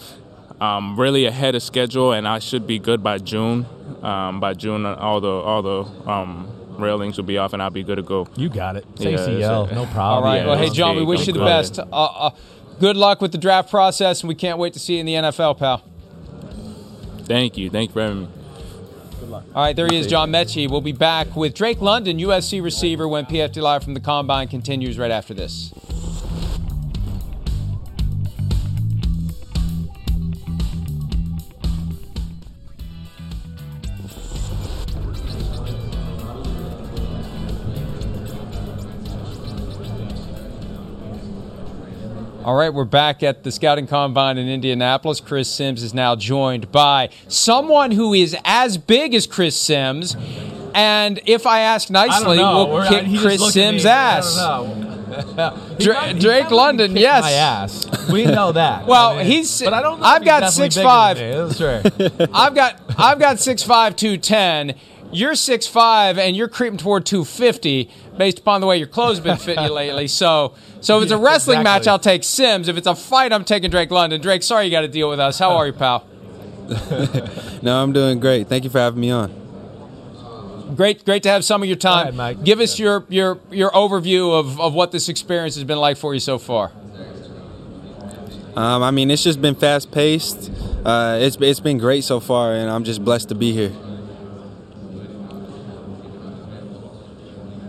[0.60, 3.65] um, really ahead of schedule, and I should be good by June.
[4.02, 7.84] Um, by June, all the all the um, railings will be off, and I'll be
[7.84, 8.28] good to go.
[8.36, 8.86] You got it.
[8.93, 10.00] It's Yeah, ACL, it's no problem.
[10.00, 10.38] All right.
[10.38, 11.45] yeah, well, hey, John, we wish I'm you the good.
[11.45, 11.80] best.
[11.80, 12.30] Uh, uh,
[12.80, 15.13] good luck with the draft process, and we can't wait to see you in the
[15.15, 15.84] NFL, pal.
[17.26, 17.69] Thank you.
[17.69, 18.28] Thank you for having me.
[19.34, 20.70] All right, there he is, John Metchie.
[20.70, 24.98] We'll be back with Drake London, USC receiver, when PFT Live from the Combine continues
[24.98, 25.74] right after this.
[42.46, 45.20] All right, we're back at the Scouting Combine in Indianapolis.
[45.20, 50.16] Chris Sims is now joined by someone who is as big as Chris Sims.
[50.76, 54.36] And if I ask nicely, we'll kick Chris Sims' ass.
[55.80, 57.24] Dra- Drake London, yes.
[57.24, 58.10] My ass.
[58.12, 58.86] We know that.
[58.88, 60.00] Well, I mean, he's- But I don't.
[60.00, 61.16] Know I've got six 6'5".
[61.16, 61.88] bigger than me.
[61.98, 62.30] That's right.
[62.32, 64.76] I've got I've got 6'5", 210.
[65.12, 69.23] You're six five, and you're creeping toward 250 based upon the way your clothes have
[69.23, 70.08] been fitting you lately.
[70.08, 71.80] So so if it's a wrestling exactly.
[71.80, 72.67] match, I'll take Sims.
[72.67, 74.21] If it's a fight, I'm taking Drake London.
[74.21, 75.39] Drake, sorry you got to deal with us.
[75.39, 76.06] How are you, pal?
[77.62, 78.47] No, I'm doing great.
[78.47, 79.34] Thank you for having me on.
[80.75, 82.04] Great, great to have some of your time.
[82.04, 82.43] ahead, Mike.
[82.43, 86.13] Give us your your your overview of, of what this experience has been like for
[86.13, 86.71] you so far.
[88.56, 90.51] Um, I mean, it's just been fast paced.
[90.86, 93.71] Uh, it's it's been great so far, and I'm just blessed to be here.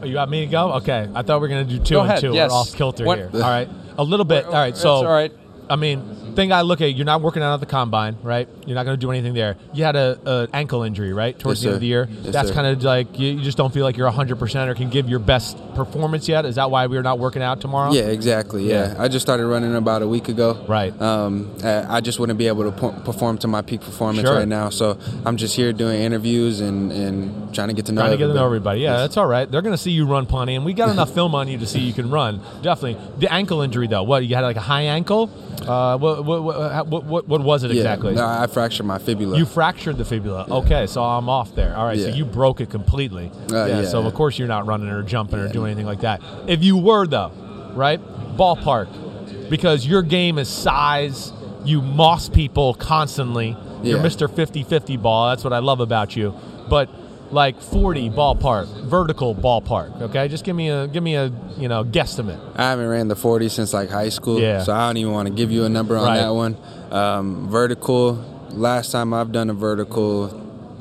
[0.06, 0.72] You got me to go?
[0.74, 1.08] Okay.
[1.14, 2.32] I thought we were going to do two Go and ahead, two.
[2.34, 2.50] yes.
[2.50, 3.30] We're off kilter What- here.
[3.34, 3.68] All right.
[3.98, 4.44] A little bit.
[4.46, 4.76] All right.
[4.76, 5.32] So, That's all right.
[5.68, 8.48] I mean, thing I look at, you're not working out at the combine, right?
[8.66, 9.56] You're not going to do anything there.
[9.72, 11.76] You had a, a ankle injury, right, towards Yes, the end sir.
[11.76, 12.08] of the year.
[12.22, 14.74] Yes, That's kind of like you, you just don't feel like you're 100 percent or
[14.74, 16.44] can give your best performance yet.
[16.46, 17.92] Is that why we're not working out tomorrow?
[17.92, 18.68] Yeah, exactly.
[18.68, 18.94] Yeah.
[18.94, 19.02] Yeah.
[19.02, 20.64] I just started running about a week ago.
[20.68, 20.98] Right.
[21.00, 24.36] Um, I just wouldn't be able to perform to my peak performance Sure.
[24.36, 28.02] right now, so I'm just here doing interviews and, and trying to get to know
[28.02, 28.80] Trying to get to know everybody.
[28.80, 28.80] everybody.
[28.80, 29.50] Yeah, that's all right.
[29.50, 31.66] They're going to see you run plenty, and we got enough film on you to
[31.66, 32.40] see you can run.
[32.62, 32.98] Definitely.
[33.18, 34.02] The ankle injury, though.
[34.02, 35.30] What you had like a high ankle?
[35.62, 38.14] Uh, what, what, what, what, what, what was it Yeah, exactly?
[38.14, 39.36] no, I fractured my fibula.
[39.38, 40.46] You fractured the fibula.
[40.50, 41.76] Okay, so I'm off there.
[41.76, 43.30] All right, so you broke it completely.
[43.50, 44.06] Uh, yeah, So yeah.
[44.08, 46.20] of course you're not running or jumping or doing anything like that.
[46.46, 47.30] If you were though,
[47.74, 48.00] right?
[48.36, 51.32] Ballpark, because your game is size.
[51.64, 53.56] You moss people constantly.
[53.82, 54.28] You're Mr.
[54.28, 55.30] 50-50 ball.
[55.30, 56.34] That's what I love about you.
[56.68, 56.88] But
[57.30, 60.00] like 40 ballpark, vertical ballpark.
[60.02, 62.38] Okay, just give me a give me a you know guesstimate.
[62.56, 64.62] I haven't ran the 40 since like high school, Yeah.
[64.62, 66.18] so I don't even want to give you a number on Right.
[66.18, 66.56] that one.
[66.90, 68.18] Um, vertical.
[68.50, 70.28] Last time I've done a vertical,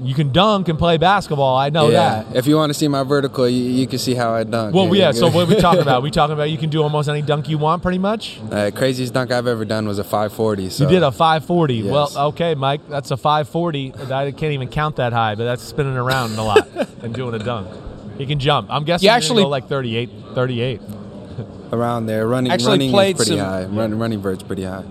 [0.01, 1.55] You can dunk and play basketball.
[1.55, 2.23] I know yeah.
[2.23, 2.35] that.
[2.35, 4.75] If you want to see my vertical, you, you can see how I dunk.
[4.75, 5.11] Well, yeah.
[5.11, 6.03] So what are we talking about?
[6.05, 8.39] We talking about you can do almost any dunk you want, pretty much.
[8.51, 10.69] Uh, craziest dunk I've ever done was a 540.
[10.69, 11.73] So You did a 540.
[11.75, 11.91] Yes.
[11.91, 13.93] Well, okay, Mike, that's a 540.
[14.11, 16.67] I can't even count that high, but that's spinning around a lot
[17.01, 17.69] and doing a dunk.
[18.17, 18.67] He can jump.
[18.69, 20.81] I'm guessing You you actually- go like 38, 38.
[21.71, 22.27] around there.
[22.27, 23.65] Running, Actually running played is pretty some- high.
[23.65, 24.83] Run, running vert's pretty high.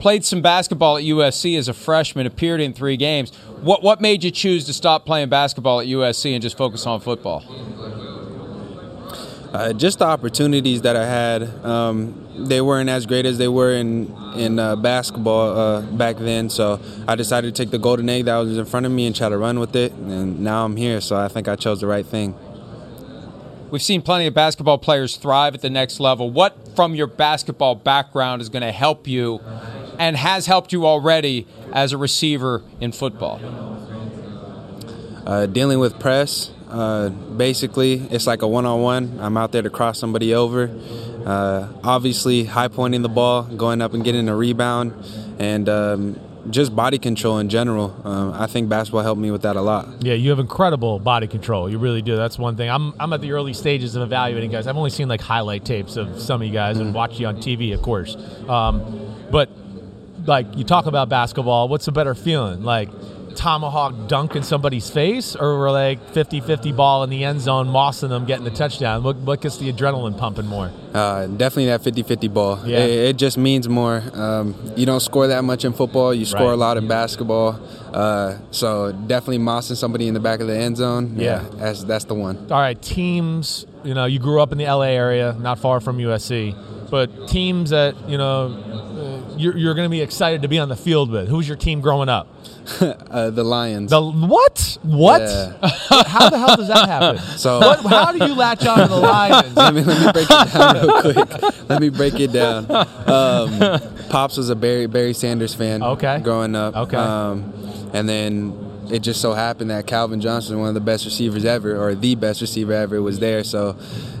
[0.00, 2.26] Played some basketball at USC as a freshman.
[2.26, 3.34] Appeared in three games.
[3.60, 7.00] What what made you choose to stop playing basketball at USC and just focus on
[7.00, 7.44] football?
[9.52, 13.72] Uh, just the opportunities that I had, um, they weren't as great as they were
[13.72, 16.50] in in uh, basketball uh, back then.
[16.50, 19.16] So I decided to take the golden egg that was in front of me and
[19.16, 19.92] try to run with it.
[19.92, 22.36] And now I'm here, so I think I chose the right thing.
[23.70, 26.30] We've seen plenty of basketball players thrive at the next level.
[26.30, 29.40] What from your basketball background is going to help you
[29.98, 33.40] and has helped you already as a receiver in football?
[35.26, 39.18] Uh, dealing with press, uh, basically, it's like a one-on-one.
[39.20, 40.70] I'm out there to cross somebody over.
[41.26, 44.94] Uh, obviously, high pointing the ball, going up and getting a rebound,
[45.38, 47.94] and um, just body control in general.
[48.04, 49.88] Um, I think basketball helped me with that a lot.
[50.02, 51.68] Yeah, you have incredible body control.
[51.68, 52.16] You really do.
[52.16, 52.70] That's one thing.
[52.70, 54.66] I'm, I'm at the early stages of evaluating guys.
[54.66, 57.36] I've only seen like highlight tapes of some of you guys and watched you on
[57.36, 58.16] TV, of course.
[58.48, 59.50] Um, but
[60.28, 62.62] like you talk about basketball, what's a better feeling?
[62.62, 62.90] Like
[63.34, 68.08] tomahawk dunk in somebody's face or we're like 50-50 ball in the end zone mossing
[68.08, 69.04] them getting the touchdown?
[69.04, 70.72] What, what gets the adrenaline pumping more?
[70.92, 72.60] Uh, definitely that 50-50 ball.
[72.66, 72.78] Yeah.
[72.80, 74.02] it, it just means more.
[74.12, 76.12] Um, you don't score that much in football.
[76.12, 76.52] You score Right.
[76.54, 77.60] a lot in basketball.
[77.92, 81.14] Uh, so definitely mossing somebody in the back of the end zone.
[81.16, 81.44] Yeah.
[81.54, 82.38] that's, that's the one.
[82.50, 85.98] All right teams you know you grew up in the la area not far from
[85.98, 86.52] usc
[86.90, 88.46] but teams that you know
[89.28, 91.56] uh, you're, you're going to be excited to be on the field with who's your
[91.56, 92.26] team growing up
[92.80, 95.52] uh, the lions the what what Yeah.
[96.06, 98.96] how the hell does that happen So- what, how do you latch on to the
[98.96, 101.68] lions let me let me break it down real quick.
[101.68, 102.70] Let me break it down.
[102.70, 105.82] Um, Pops was a Barry Barry Sanders fan.
[105.82, 106.18] Okay.
[106.22, 106.74] Growing up.
[106.74, 106.96] Okay.
[106.96, 107.52] Um,
[107.92, 108.52] and then
[108.90, 112.14] it just so happened that Calvin Johnson, one of the best receivers ever, or the
[112.14, 113.44] best receiver ever, was there.
[113.44, 113.76] So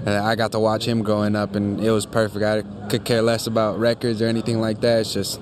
[0.06, 2.44] uh, I got to watch him growing up, and it was perfect.
[2.44, 5.00] I could care less about records or anything like that.
[5.00, 5.40] It's just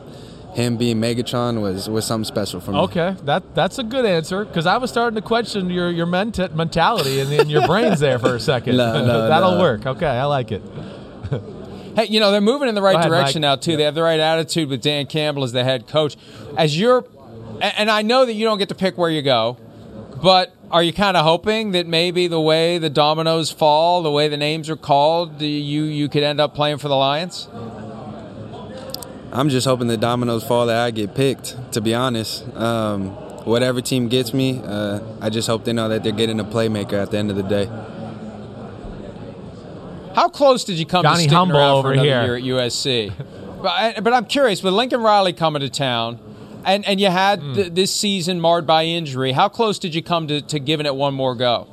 [0.54, 2.78] him being Megatron was was something special for me.
[2.78, 6.54] Okay, that that's a good answer because I was starting to question your your ment-
[6.56, 8.76] mentality and, and your brains there for a second.
[8.78, 9.60] No, no, That'll no.
[9.60, 9.84] work.
[9.86, 10.62] Okay, I like it.
[11.94, 13.48] Hey, you know, they're moving in the right ahead, direction Mike.
[13.48, 13.76] now, too.
[13.78, 16.14] They have the right attitude with Dan Campbell as the head coach.
[16.58, 17.04] As you're, a-
[17.60, 19.56] and I know that you don't get to pick where you go,
[20.22, 24.28] but are you kind of hoping that maybe the way the dominoes fall, the way
[24.28, 27.48] the names are called, you, you could end up playing for the Lions?
[29.32, 31.72] I'm just hoping the dominoes fall that I get picked.
[31.72, 33.10] To be honest, um,
[33.44, 36.94] whatever team gets me, uh, I just hope they know that they're getting a playmaker
[36.94, 37.66] at the end of the day.
[40.14, 42.36] How close did you come Johnny to sticking Humble around over for another here.
[42.36, 43.12] year at USC?
[43.62, 46.18] but, I, but I'm curious, with Lincoln Riley coming to town,
[46.66, 47.55] and, and you had Hmm.
[47.55, 50.94] th- this season marred by injury, how close did you come to, to giving it
[50.94, 51.66] one more go?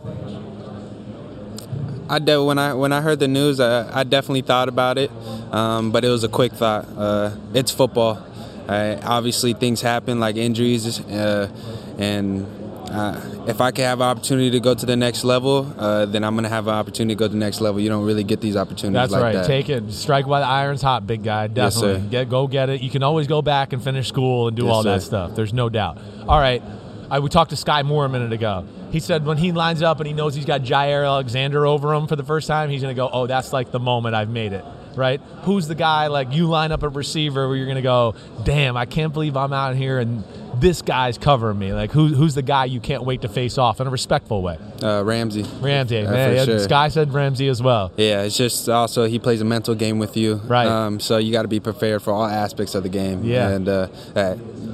[2.10, 5.10] I de- when I when I heard the news, I, I definitely thought about it,
[5.52, 6.86] um, but it was a quick thought.
[6.98, 8.22] Uh, it's football.
[8.68, 11.50] Uh, obviously, things happen like injuries, uh,
[11.98, 12.46] and
[12.94, 16.24] uh, if I can have an opportunity to go to the next level, uh, then
[16.24, 17.82] I'm gonna have an opportunity to go to the next level.
[17.82, 19.34] You don't really get these opportunities That's like right.
[19.34, 19.48] that.
[19.48, 19.92] Take it.
[19.92, 21.44] Strike while the iron's hot, big guy.
[21.54, 22.02] Yes, Definitely.
[22.04, 22.08] sir.
[22.10, 22.82] Get go get it.
[22.82, 25.08] You can always go back and finish school and do Yes, all that sir.
[25.08, 25.36] stuff.
[25.36, 25.98] There's no doubt.
[26.28, 26.62] All right.
[27.10, 28.66] I, we talked to Skyy Moore a minute ago.
[28.92, 32.08] He said when he lines up and he knows he's got Jaire Alexander over him
[32.08, 34.54] for the first time, he's going to go, "Oh, that's like the moment I've made
[34.54, 34.64] it."
[34.96, 35.20] Right?
[35.44, 38.78] Who's the guy like you line up a receiver where you're going to go, "Damn,
[38.78, 40.24] I can't believe I'm out here and
[40.64, 43.80] this guy's covering me." Like who, who's the guy you can't wait to face off
[43.80, 44.58] in a respectful way?
[44.82, 45.44] Uh, Ramsey.
[45.62, 46.00] Ramsey.
[46.00, 46.58] Uh, man, yeah, sure.
[46.58, 47.92] Skyy said Ramsey as well.
[47.98, 50.68] Yeah, it's just also he plays a mental game with you, Right.
[50.68, 53.24] Um, so you got to be prepared for all aspects of the game.
[53.24, 53.50] Yeah.
[53.50, 53.88] and uh,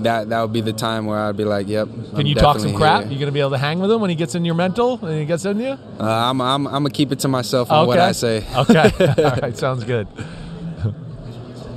[0.04, 2.74] that that would be the time where I'd be like, "Yep." Can you talk some
[2.74, 3.10] crap?
[3.12, 5.20] You gonna be able to hang with him when he gets in your mental and
[5.20, 5.72] he gets in you?
[6.00, 8.46] Uh, I'm, I'm I'm gonna keep it to myself on what I say.
[8.56, 8.92] Okay.
[9.24, 9.58] All right.
[9.58, 10.08] Sounds good.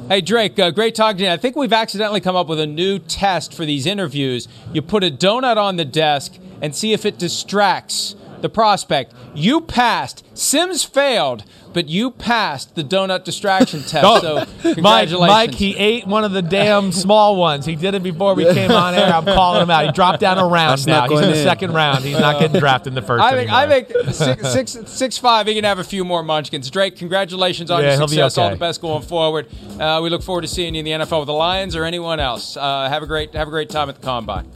[0.08, 1.30] Hey, Drake, uh, great talking to you.
[1.30, 4.48] I think we've accidentally come up with a new test for these interviews.
[4.72, 9.14] You put a donut on the desk and see if it distracts the prospect.
[9.34, 10.24] You passed.
[10.36, 14.04] Sims failed, but you passed the donut distraction test.
[14.06, 15.20] Oh, so, Mike, congratulations.
[15.20, 17.66] Mike, he ate one of the damn small ones.
[17.66, 19.12] He did it before we came on air.
[19.12, 19.86] I'm calling him out.
[19.86, 21.02] He dropped down a round That's now.
[21.02, 22.04] He's in going the second round.
[22.04, 23.22] He's not getting drafted in the first.
[23.22, 24.02] I think I anymore.
[24.02, 25.46] think six, six, six five.
[25.46, 26.70] He can have a few more munchkins.
[26.70, 28.38] Drake, congratulations on Yeah, your he'll be success.
[28.38, 29.48] All the best going forward.
[29.78, 32.20] Uh, we look forward to seeing you in the NFL with the Lions or anyone
[32.20, 32.56] else.
[32.56, 34.46] Uh, have a great have a great time at the combine.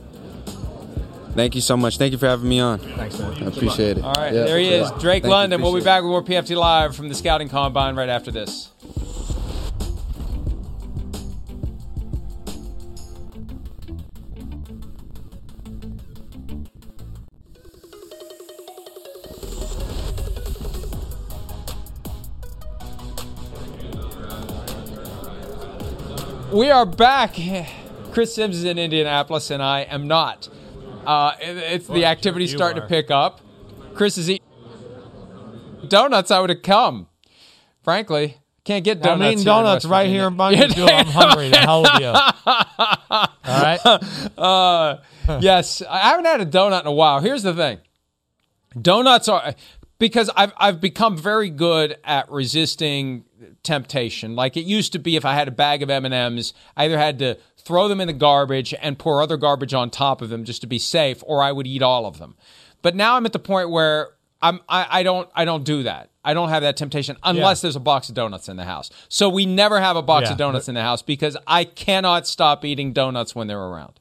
[1.36, 1.98] Thank you so much.
[1.98, 2.78] Thank you for having me on.
[2.78, 3.44] Thanks, man.
[3.44, 4.04] I appreciate it.
[4.04, 4.90] All right, Yeah, there he is.
[4.92, 5.60] Drake Thank London.
[5.60, 8.70] We'll be back with more PFT Live from the Scouting Combine right after this.
[26.50, 27.36] We are back.
[28.12, 30.48] Chris Sims is in Indianapolis, and I am not.
[31.06, 33.40] Uh, it- it's the activity's starting to pick up.
[33.94, 34.46] Chris is eating.
[35.88, 37.06] donuts, I would have come.
[37.84, 39.22] Frankly, can't get donuts.
[39.22, 40.64] I'm eating donuts West right here in Bunker.
[40.64, 41.50] I'm hungry.
[41.50, 42.06] The hell with you.
[43.08, 43.28] All
[43.62, 43.78] right.
[44.36, 44.98] Uh,
[45.40, 47.20] yes, I haven't had a donut in a while.
[47.20, 47.78] Here's the thing:
[48.80, 49.54] donuts are
[49.98, 53.24] because I've I've become very good at resisting
[53.62, 54.34] temptation.
[54.34, 56.86] Like it used to be, if I had a bag of M and M's, I
[56.86, 60.28] either had to throw them in the garbage and pour other garbage on top of
[60.28, 62.36] them just to be safe, or I would eat all of them.
[62.80, 66.10] But now I'm at the point where I'm I, I don't I don't do that.
[66.24, 68.90] I don't have that temptation unless there's a box of donuts in the house.
[69.08, 70.32] So we never have a box Yeah.
[70.32, 73.98] of donuts in the house because I cannot stop eating donuts when they're around.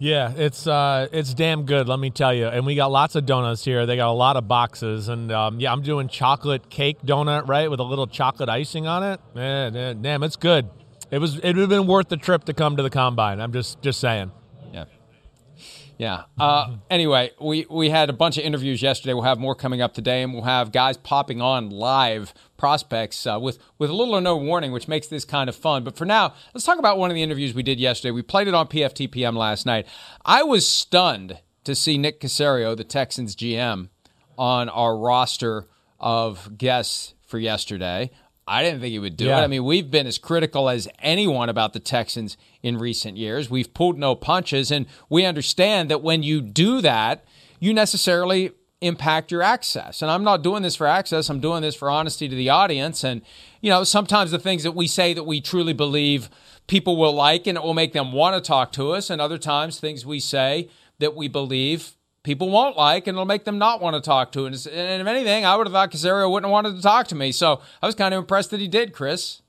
[0.00, 1.88] Yeah, it's uh, it's damn good.
[1.88, 2.46] Let me tell you.
[2.46, 3.84] And we got lots of donuts here.
[3.84, 7.68] They got a lot of boxes, and um, yeah, I'm doing chocolate cake donut right
[7.68, 9.20] with a little chocolate icing on it.
[9.34, 10.68] Yeah, yeah, damn, it's good.
[11.10, 11.36] It was.
[11.36, 13.40] It would have been worth the trip to come to the combine.
[13.40, 14.30] I'm just just saying.
[14.72, 14.84] Yeah.
[15.98, 16.24] Yeah.
[16.38, 19.14] Uh, anyway, we, we had a bunch of interviews yesterday.
[19.14, 23.38] We'll have more coming up today, and we'll have guys popping on live prospects uh,
[23.40, 25.82] with, with little or no warning, which makes this kind of fun.
[25.82, 28.12] But for now, let's talk about one of the interviews we did yesterday.
[28.12, 29.88] We played it on PFTPM last night.
[30.24, 33.88] I was stunned to see Nick Caserio, the Texans GM,
[34.38, 35.66] on our roster
[35.98, 38.12] of guests for yesterday.
[38.48, 39.40] I didn't think he would do Yeah.
[39.40, 39.44] it.
[39.44, 43.48] I mean, we've been as critical as anyone about the Texans in recent years.
[43.50, 47.24] We've pulled no punches, and we understand that when you do that,
[47.60, 50.02] you necessarily impact your access.
[50.02, 53.02] And I'm not doing this for access, I'm doing this for honesty to the audience.
[53.02, 53.22] And,
[53.60, 56.30] you know, sometimes the things that we say that we truly believe
[56.68, 59.36] people will like and it will make them want to talk to us, and other
[59.38, 60.68] times things we say
[61.00, 64.46] that we believe people won't like and it'll make them not want to talk to.
[64.46, 64.66] And if
[65.06, 67.32] anything, I would have thought Caserio wouldn't have wanted to talk to me.
[67.32, 69.42] So I was kind of impressed that he did, Chris.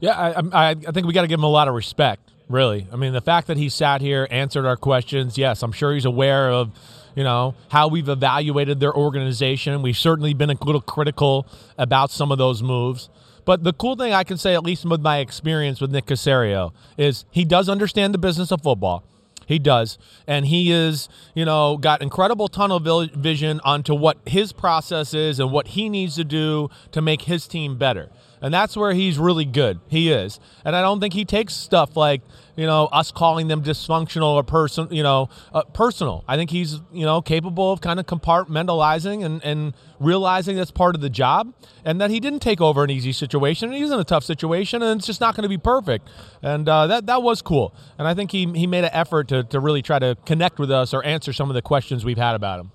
[0.00, 2.22] Yeah, I, I, I think we got to give him a lot of respect.
[2.48, 5.36] Really, I mean, the fact that he sat here, answered our questions.
[5.36, 6.70] Yes, I'm sure he's aware of,
[7.14, 9.82] you know, how we've evaluated their organization.
[9.82, 13.10] We've certainly been a little critical about some of those moves.
[13.44, 16.72] But the cool thing I can say, at least with my experience with Nick Caserio,
[16.96, 19.04] is he does understand the business of football.
[19.48, 19.96] He does.
[20.26, 22.78] And he is, you know, got incredible tunnel
[23.14, 27.48] vision onto what his process is and what he needs to do to make his
[27.48, 28.10] team better.
[28.40, 29.80] And that's where he's really good.
[29.88, 30.38] He is.
[30.64, 32.22] And I don't think he takes stuff like,
[32.56, 36.24] you know, us calling them dysfunctional or person, you know, uh, personal.
[36.26, 40.94] I think he's, you know, capable of kind of compartmentalizing and, and realizing that's part
[40.94, 43.72] of the job and that he didn't take over an easy situation.
[43.72, 46.08] He's in a tough situation and it's just not going to be perfect.
[46.42, 47.74] And uh, that, that was cool.
[47.98, 50.70] And I think he, he made an effort to, to really try to connect with
[50.70, 52.72] us or answer some of the questions we've had about him.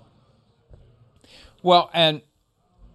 [1.62, 2.20] Well, and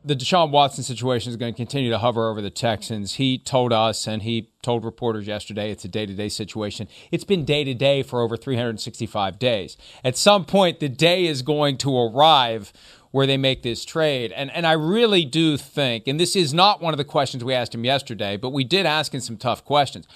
[0.03, 3.15] the Deshaun Watson situation is going to continue to hover over the Texans.
[3.15, 6.87] He told us and he told reporters yesterday it's a day to day situation.
[7.11, 9.77] It's been day to day for over 365 days.
[10.03, 12.71] At some point, the day is going to arrive
[13.11, 14.31] where they make this trade.
[14.31, 17.53] And, and I really do think, and this is not one of the questions we
[17.53, 20.07] asked him yesterday, but we did ask him some tough questions.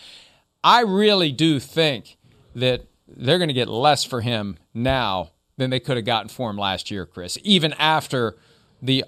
[0.63, 2.17] I really do think
[2.55, 6.49] that they're going to get less for him now than they could have gotten for
[6.49, 8.37] him last year, Chris, even after
[8.81, 9.03] the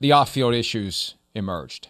[0.00, 1.88] the off-field issues emerged.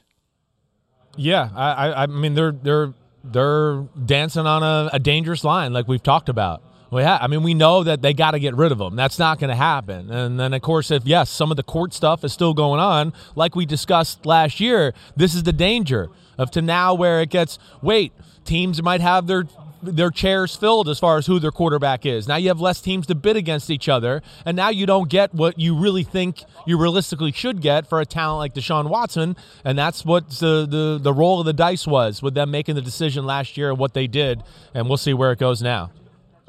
[1.16, 2.92] Yeah, I, I, mean they're they're
[3.24, 6.62] they're dancing on a, a dangerous line, like we've talked about.
[6.90, 8.94] We ha- I mean, we know that they got to get rid of them.
[8.94, 10.10] That's not going to happen.
[10.10, 13.12] And then, of course, if yes, some of the court stuff is still going on,
[13.34, 17.58] like we discussed last year, this is the danger of to now where it gets.
[17.82, 18.12] Wait,
[18.44, 19.44] teams might have their
[19.86, 22.26] their chairs filled as far as who their quarterback is.
[22.28, 25.34] Now you have less teams to bid against each other, and now you don't get
[25.34, 29.78] what you really think you realistically should get for a talent like Deshaun Watson, and
[29.78, 33.24] that's what the the, the roll of the dice was with them making the decision
[33.26, 34.42] last year and what they did,
[34.74, 35.90] and we'll see where it goes now.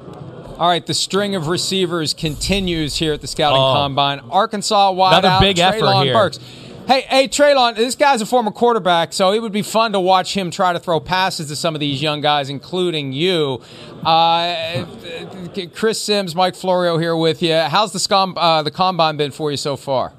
[0.00, 3.74] All right, the string of receivers continues here at the scouting Oh.
[3.74, 4.20] combine.
[4.30, 6.14] Arkansas wide Another out, big effort Treylon here.
[6.14, 6.38] Burks.
[6.88, 10.34] Hey, hey, Treylon, this guy's a former quarterback, so it would be fun to watch
[10.34, 13.60] him try to throw passes to some of these young guys, including you.
[14.02, 14.86] Uh,
[15.74, 17.54] Chris Simms, Mike Florio here with you.
[17.54, 20.14] How's the, scom- uh, the combine been for you so far?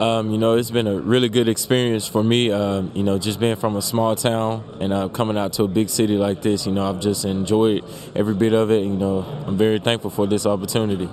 [0.00, 2.50] Um, you know, it's been a really good experience for me.
[2.50, 5.68] Um, you know, just being from a small town and uh, coming out to a
[5.68, 7.84] big city like this, you know, I've just enjoyed
[8.16, 8.82] every bit of it.
[8.82, 11.08] You know, I'm very thankful for this opportunity.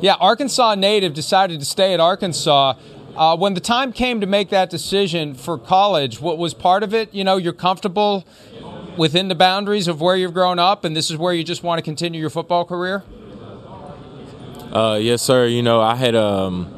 [0.00, 2.74] Yeah, Arkansas native decided to stay at Arkansas.
[3.16, 6.92] Uh, when the time came to make that decision for college, what was part of
[6.92, 7.14] it?
[7.14, 8.26] You know, you're comfortable
[8.96, 11.78] within the boundaries of where you've grown up, and this is where you just want
[11.78, 13.04] to continue your football career.
[14.72, 15.46] Uh, yes, sir.
[15.46, 16.74] You know, I had um,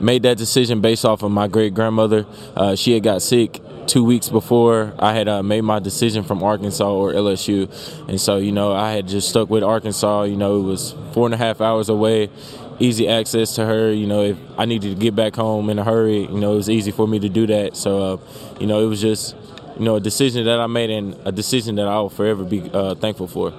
[0.00, 2.26] made that decision based off of my great grandmother.
[2.56, 6.42] Uh, she had got sick two weeks before I had uh, made my decision from
[6.42, 7.70] Arkansas or LSU,
[8.08, 10.24] and so you know I had just stuck with Arkansas.
[10.24, 12.30] You know, it was four and a half hours away,
[12.78, 13.92] easy access to her.
[13.92, 16.56] You know, if I needed to get back home in a hurry, you know, it
[16.56, 17.76] was easy for me to do that.
[17.76, 18.16] So, uh,
[18.60, 19.36] you know, it was just
[19.78, 22.94] you know a decision that I made and a decision that I'll forever be uh,
[22.96, 23.52] thankful for.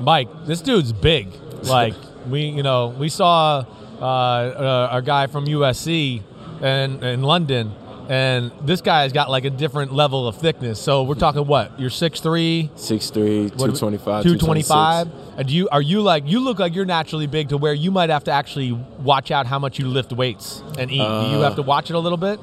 [0.00, 1.28] Mike, this dude's big.
[1.62, 1.94] Like
[2.28, 3.64] we, you know, we saw
[4.00, 6.20] uh, uh, a guy from USC
[6.60, 7.72] and in London,
[8.12, 10.78] and this guy's got like a different level of thickness.
[10.78, 11.80] So we're talking what?
[11.80, 13.12] You're 6'3", 6'3",
[13.56, 15.08] 225, 225.
[15.38, 17.90] And do you are you like you look like you're naturally big to where you
[17.90, 20.98] might have to actually watch out how much you lift weights and eat.
[20.98, 22.38] do you have to uh, watch it a little bit?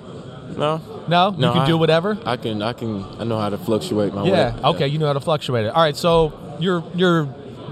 [0.57, 2.17] No, No, no, you can I- do whatever.
[2.25, 4.55] I can, I can, I know how to fluctuate my Yeah.
[4.55, 4.63] weight.
[4.63, 4.87] Okay.
[4.87, 5.69] You know how to fluctuate it.
[5.69, 5.95] All right.
[5.95, 7.25] So you're you're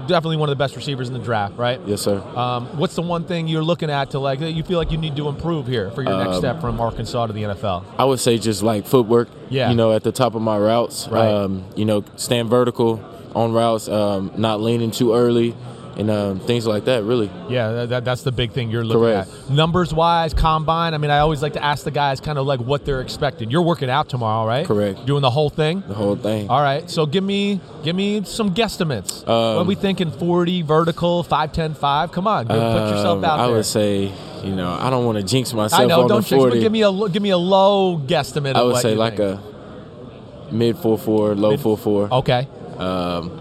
[0.08, 1.80] definitely one of the best receivers in the draft, right?
[1.86, 2.18] Yes, sir.
[2.34, 4.98] Um, what's the one thing you're looking at to like that you feel like you
[4.98, 7.84] need to improve here for your next Um, step from Arkansas to the NFL?
[7.98, 9.28] I would say just like footwork.
[9.50, 9.70] Yeah.
[9.70, 11.06] You know, at the top of my routes.
[11.08, 11.28] Right.
[11.28, 13.00] Um, you know, stand vertical
[13.34, 15.54] on routes, um, not leaning too early,
[15.98, 17.02] and um, things like that.
[17.04, 17.28] Really.
[17.48, 19.30] Yeah, that, that, that's the big thing you're looking Correct.
[19.30, 19.50] at.
[19.50, 20.94] Numbers wise, combine.
[20.94, 23.50] I mean, I always like to ask the guys kind of like what they're expecting.
[23.50, 24.64] You're working out tomorrow, right?
[24.66, 25.04] Correct.
[25.06, 25.82] Doing the whole thing.
[25.88, 26.48] The whole thing.
[26.48, 26.88] All right.
[26.88, 29.26] So give me give me some guesstimates.
[29.28, 30.10] Um, what are we thinking?
[30.12, 32.12] 40 vertical, 5'10", 5?
[32.12, 33.54] Come on, go, put yourself Um, out I there.
[33.54, 34.12] I would say,
[34.44, 36.02] you know, I don't want to jinx myself I know.
[36.02, 36.56] on Don't jinx, forty.
[36.56, 38.54] but give me a give me a low guesstimate.
[38.54, 39.40] I of would say like think.
[39.40, 42.08] a mid four four, low four four.
[42.14, 42.46] Okay.
[42.78, 43.40] Um,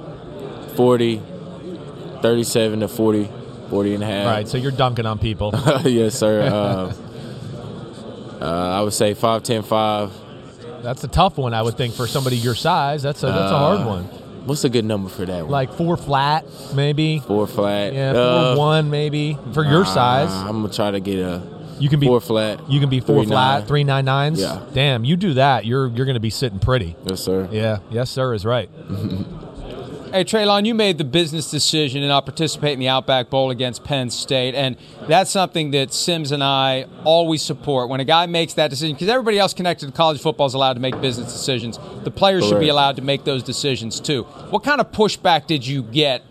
[0.75, 1.21] 40,
[2.21, 3.29] 37 to 40,
[3.69, 4.27] 40 and a half.
[4.27, 4.47] Right.
[4.47, 5.51] So you're dunking on people.
[5.83, 6.47] yes, sir.
[8.39, 8.45] Um, uh,
[8.79, 10.83] I would say 5'10", 5.
[10.83, 13.01] That's a tough one, I would think, for somebody your size.
[13.01, 14.03] That's a that's a hard Uh, one.
[14.45, 15.49] What's a good number for that one?
[15.51, 16.45] Like four flat,
[16.75, 17.19] maybe.
[17.19, 17.93] Four flat.
[17.93, 20.31] Yeah, four Uh, one maybe for your size.
[20.31, 21.41] I'm gonna try to get a.
[21.79, 22.69] You can be four flat.
[22.69, 23.67] You can be four three flat, nine.
[23.67, 24.39] three nine nines.
[24.39, 24.61] Yeah.
[24.71, 26.95] Damn, you do that, you're you're going to be sitting pretty.
[27.05, 27.49] Yes, sir.
[27.51, 27.79] Yeah.
[27.89, 28.69] Yes, sir is right.
[30.11, 33.83] Hey, Treylon, you made the business decision to not participate in the Outback Bowl against
[33.83, 37.89] Penn State, and that's something that Simms and I always support.
[37.89, 40.75] When a guy makes that decision, because everybody else connected to college football is allowed
[40.75, 44.23] to make business decisions, the players should be allowed to make those decisions too.
[44.49, 46.23] What kind of pushback did you get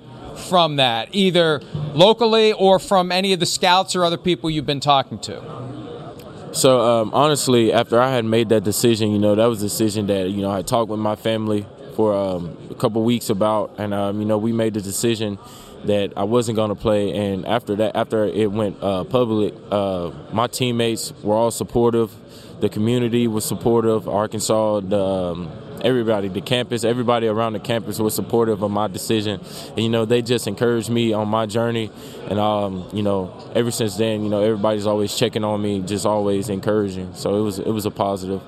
[0.48, 1.60] from that, either
[1.92, 5.42] locally or from any of the scouts or other people you've been talking to?
[6.52, 10.06] So um, honestly, after I had made that decision, you know, that was a decision
[10.06, 11.66] that you know I talked with my family
[11.96, 15.38] for um, a couple weeks about, and um, you know, we made the decision
[15.86, 17.14] that I wasn't going to play.
[17.14, 22.12] And after that, after it went uh, public, uh, my teammates were all supportive.
[22.60, 24.08] The community was supportive.
[24.08, 25.50] Arkansas, the um,
[25.82, 29.40] everybody, the campus, everybody around the campus was supportive of my decision.
[29.70, 31.90] And you know, they just encouraged me on my journey.
[32.28, 36.04] And um, you know, ever since then, you know, everybody's always checking on me, just
[36.04, 37.14] always encouraging.
[37.14, 38.42] So it was it was a positive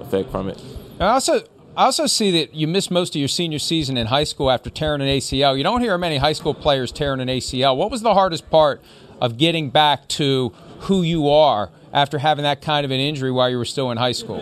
[0.00, 0.60] effect from it.
[1.00, 1.42] I also
[1.76, 4.70] I also see that you missed most of your senior season in high school after
[4.70, 5.58] tearing an ACL.
[5.58, 7.76] You don't hear many high school players tearing an ACL.
[7.76, 8.80] What was the hardest part
[9.20, 13.50] of getting back to who you are after having that kind of an injury while
[13.50, 14.40] you were still in high school?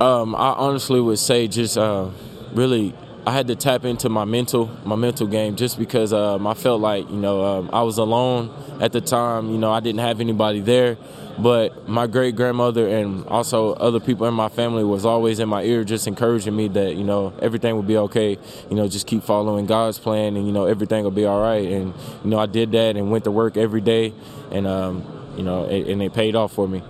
[0.00, 2.10] Um, I honestly would say just uh,
[2.52, 2.94] really
[3.26, 6.80] I had to tap into my mental my mental game just because um, I felt
[6.80, 9.50] like you know um, I was alone at the time.
[9.50, 10.96] You know I didn't have anybody there,
[11.38, 15.62] but my great grandmother and also other people in my family was always in my
[15.62, 18.38] ear, just encouraging me that you know everything would be okay.
[18.70, 21.70] You know just keep following God's plan, and you know everything will be all right.
[21.70, 24.12] And you know I did that and went to work every day,
[24.50, 25.04] and um,
[25.36, 26.82] you know it, and it paid off for me.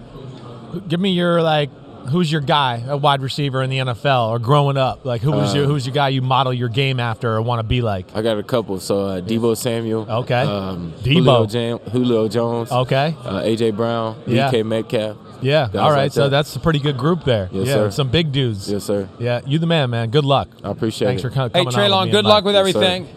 [0.89, 1.71] Give me your like
[2.07, 5.05] who's your guy, a wide receiver in the NFL or growing up?
[5.05, 7.59] Like who was Uh, your who's your guy you model your game after or want
[7.61, 8.07] to be like?
[8.15, 8.79] I got a couple.
[8.81, 10.07] So uh, Deebo Samuel.
[10.11, 10.43] Okay.
[10.43, 11.13] Um, Deebo.
[11.15, 12.71] Julio, Jam- Julio Jones.
[12.73, 13.15] Okay.
[13.25, 14.21] Uh, AJ Brown.
[14.27, 14.51] Yeah.
[14.51, 15.17] DK Metcalf.
[15.43, 15.69] Yeah.
[15.75, 16.05] All right.
[16.05, 17.49] like so that's a pretty good group there.
[17.53, 17.75] Yes, yeah.
[17.75, 17.91] sir.
[17.91, 18.71] Some big dudes.
[18.71, 19.09] Yes, sir.
[19.19, 19.41] Yeah.
[19.47, 20.11] You the man, man.
[20.11, 20.49] Good luck.
[20.65, 21.29] I appreciate Thanks it.
[21.29, 22.09] for co- Hey, coming on.
[22.09, 22.45] Treylon, good luck Mike.
[22.45, 23.09] with Yes, everything.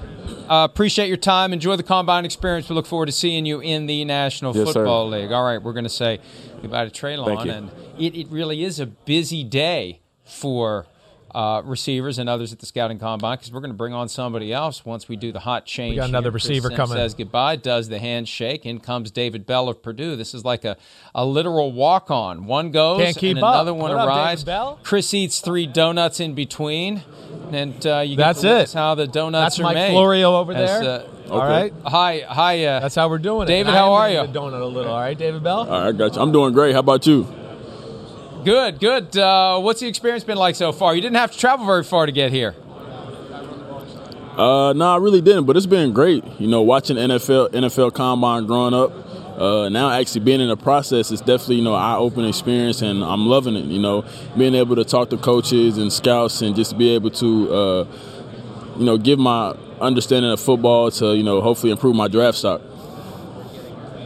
[0.50, 1.54] Uh, appreciate your time.
[1.54, 2.68] Enjoy the combine experience.
[2.70, 4.74] We look forward to seeing you in the National Yes, sir.
[4.74, 5.32] Football League.
[5.32, 6.20] All right, we're going to say
[6.62, 7.52] goodbye to Treylon, Thank you.
[7.52, 10.86] and it, it really is a busy day for
[11.36, 14.52] uh, receivers and others at the scouting combine because we're going to bring on somebody
[14.52, 15.96] else once we do the hot change.
[15.98, 16.32] got another here.
[16.32, 16.98] Chris receiver Simms coming.
[16.98, 17.56] Says goodbye.
[17.56, 18.66] Does the handshake.
[18.66, 20.16] In comes David Bell of Purdue.
[20.16, 20.76] This is like a,
[21.14, 22.46] a literal walk on.
[22.48, 23.54] One goes Can't keep and up.
[23.54, 24.44] another one What up, David arrives.
[24.44, 24.80] Bell?
[24.82, 27.04] Chris eats three donuts in between,
[27.52, 28.54] and uh, you That's get to it.
[28.54, 29.92] witness how the donuts That's are Mike made.
[29.92, 30.90] Florio over As, there.
[30.92, 31.72] uh, All right.
[31.86, 32.66] Hi, hi.
[32.66, 33.52] Uh, That's how we're doing it.
[33.52, 34.32] David, And I how am are you?
[34.34, 34.92] the Donut a little.
[34.92, 35.60] All right, David Bell.
[35.60, 36.22] All right, I got you.
[36.24, 36.74] I'm doing great.
[36.74, 37.28] How about you?
[38.44, 39.18] Good, good.
[39.18, 40.96] Uh, what's the experience been like so far?
[40.96, 42.56] You didn't have to travel very far to get here.
[44.38, 46.24] Uh, no, I really didn't, but it's been great.
[46.40, 48.92] You know, watching NFL NFL Combine growing up,
[49.38, 53.04] uh, now actually being in the process is definitely you know eye opening experience, and
[53.04, 53.66] I'm loving it.
[53.66, 54.06] You know,
[54.38, 57.88] being able to talk to coaches and scouts, and just be able to uh,
[58.78, 62.62] you know give my understanding of football to you know hopefully improve my draft stock.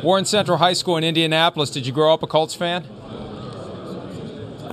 [0.01, 1.69] Warren Central High School in Indianapolis.
[1.69, 2.84] Did you grow up a Colts fan?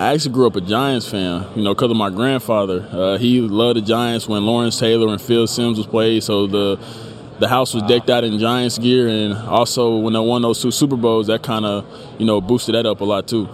[0.01, 2.89] I actually grew up a Giants fan, you know, because of my grandfather.
[2.91, 6.23] Uh, he loved the Giants when Lawrence Taylor and Phil Simms was played.
[6.23, 6.81] So the
[7.39, 10.71] the house was decked out in Giants gear, and also when they won those two
[10.71, 11.85] Super Bowls, that kind of
[12.19, 13.47] you know boosted that up a lot too.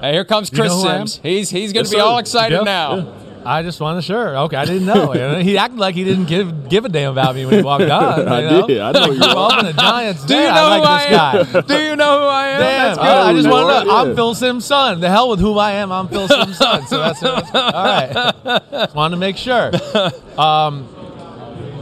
[0.00, 1.06] Hey, here comes Chris You know who I am?
[1.06, 1.20] Simms.
[1.22, 2.04] He's he's going to Yes, be sir.
[2.04, 3.14] all excited Yeah, now.
[3.44, 4.36] I just wanted to sure.
[4.36, 5.12] Okay, I didn't know.
[5.40, 8.28] he acted like he didn't give give a damn about me when he walked on.
[8.28, 8.66] I know?
[8.66, 8.80] did.
[8.80, 9.60] I know you Grew up are.
[9.60, 10.24] in a Giants.
[10.24, 11.52] Do you know I who like I this am?
[11.52, 11.60] guy.
[11.78, 12.60] Do you know who I am?
[12.60, 13.36] Damn, That's all right, I good.
[13.36, 14.10] just who want you to are, know.
[14.10, 14.16] I'm.
[14.16, 15.00] Phil Simms' son.
[15.00, 15.90] The hell with who I am.
[15.92, 16.86] I'm Phil Simms' son.
[16.86, 18.34] So that's, that's all right.
[18.70, 19.70] Just wanted to make sure.
[20.38, 20.88] Um,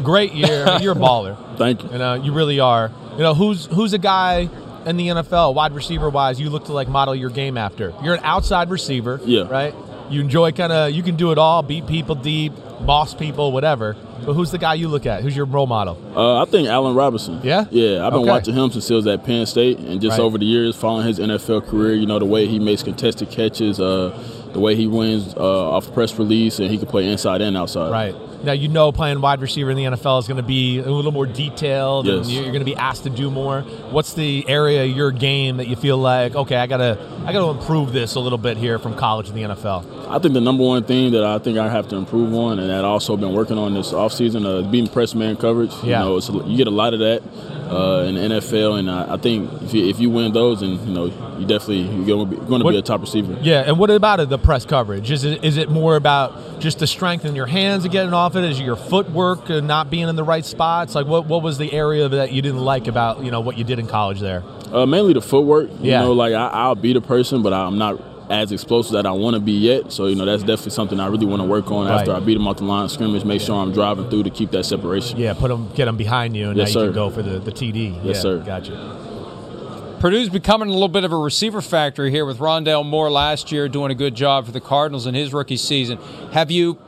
[0.03, 0.65] great year.
[0.67, 1.37] I mean, you're a baller.
[1.59, 1.91] Thank you.
[1.93, 2.91] You know, you really are.
[3.13, 4.49] You know, who's who's a guy
[4.87, 7.93] in the NFL, wide receiver wise, you look to like model your game after?
[8.03, 9.21] You're an outside receiver.
[9.25, 9.49] Yeah.
[9.49, 9.75] Right.
[10.11, 13.95] You enjoy kind of you can do it all, beat people deep, boss people, whatever.
[14.25, 15.23] But who's the guy you look at?
[15.23, 15.97] Who's your role model?
[16.17, 17.41] Uh, I think Allen Robinson.
[17.43, 17.67] Yeah?
[17.71, 18.31] Yeah, I've been Okay.
[18.31, 20.25] watching him since he was at Penn State, and just Right.
[20.25, 23.79] over the years, following his NFL career, you know, the way he makes contested catches,
[23.81, 24.11] uh,
[24.53, 27.91] the way he wins uh, off press release, and he can play inside and outside.
[27.91, 28.15] Right.
[28.45, 31.11] Now you know playing wide receiver in the NFL is going to be a little
[31.13, 32.31] more detailed, and Yes.
[32.31, 33.63] you're going to be asked to do more.
[33.91, 37.51] What's the area of your game that you feel like, okay, I gotta, I gotta
[37.59, 40.09] improve this a little bit here from college to the NFL?
[40.09, 42.71] I think the number one thing that I think I have to improve on, and
[42.71, 45.73] that I've also been working on this offseason, uh, being press man coverage.
[45.83, 46.01] Yeah.
[46.01, 47.23] You know, it's, you get a lot of that
[47.71, 50.81] uh, in the NFL, and I, I think if you, if you win those, and
[50.87, 51.05] you know,
[51.39, 53.37] you definitely you're going to be, going to What- be a top receiver.
[53.41, 55.11] Yeah, and what about it, the press coverage?
[55.11, 58.35] Is it is it more about just the strength in your hands and getting off
[58.37, 58.45] it?
[58.45, 60.95] Is it your footwork and not being in the right spots?
[60.95, 63.65] Like what what was the area that you didn't like about you know what you
[63.65, 64.43] did in college there?
[64.73, 65.71] Uh, mainly the footwork.
[65.81, 66.01] You Yeah.
[66.03, 68.01] know, like I, I'll beat a person, but I'm not
[68.31, 69.93] as explosive that I want to be yet.
[69.93, 72.37] So you know, that's definitely something I really want to work on after I beat
[72.37, 73.25] him off the line of scrimmage.
[73.25, 75.19] Make sure I'm driving through to keep that separation.
[75.19, 76.93] Yeah, put them get them behind you, and Yes, now you sir.
[76.93, 77.97] can go for the the TD.
[78.05, 78.39] Yes, yeah, sir.
[78.39, 79.97] Gotcha.
[80.01, 83.69] Purdue's becoming a little bit of a receiver factory here with Rondale Moore last year
[83.69, 85.99] doing a good job for the Cardinals in his rookie season.
[86.33, 86.79] Have you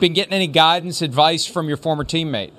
[0.00, 2.50] been getting any guidance, advice from your former teammate?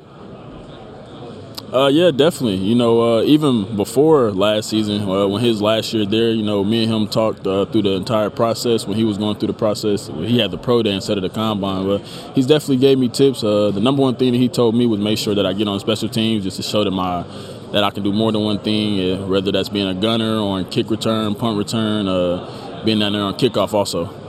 [1.74, 2.57] Uh, yeah, definitely.
[2.57, 6.63] You know, uh, even before last season, uh, when his last year there, you know,
[6.63, 8.86] me and him talked uh, through the entire process.
[8.86, 11.32] When he was going through the process, he had the pro day instead of the
[11.32, 11.88] combine.
[11.88, 12.01] But
[12.36, 13.43] he's definitely gave me tips.
[13.43, 15.67] Uh, the number one thing that he told me was make sure that I get
[15.67, 17.24] on special teams just to show that my
[17.71, 20.59] that I can do more than one thing, uh, whether that's being a gunner or
[20.59, 24.22] in kick return, punt return, uh, being down there on kickoff also.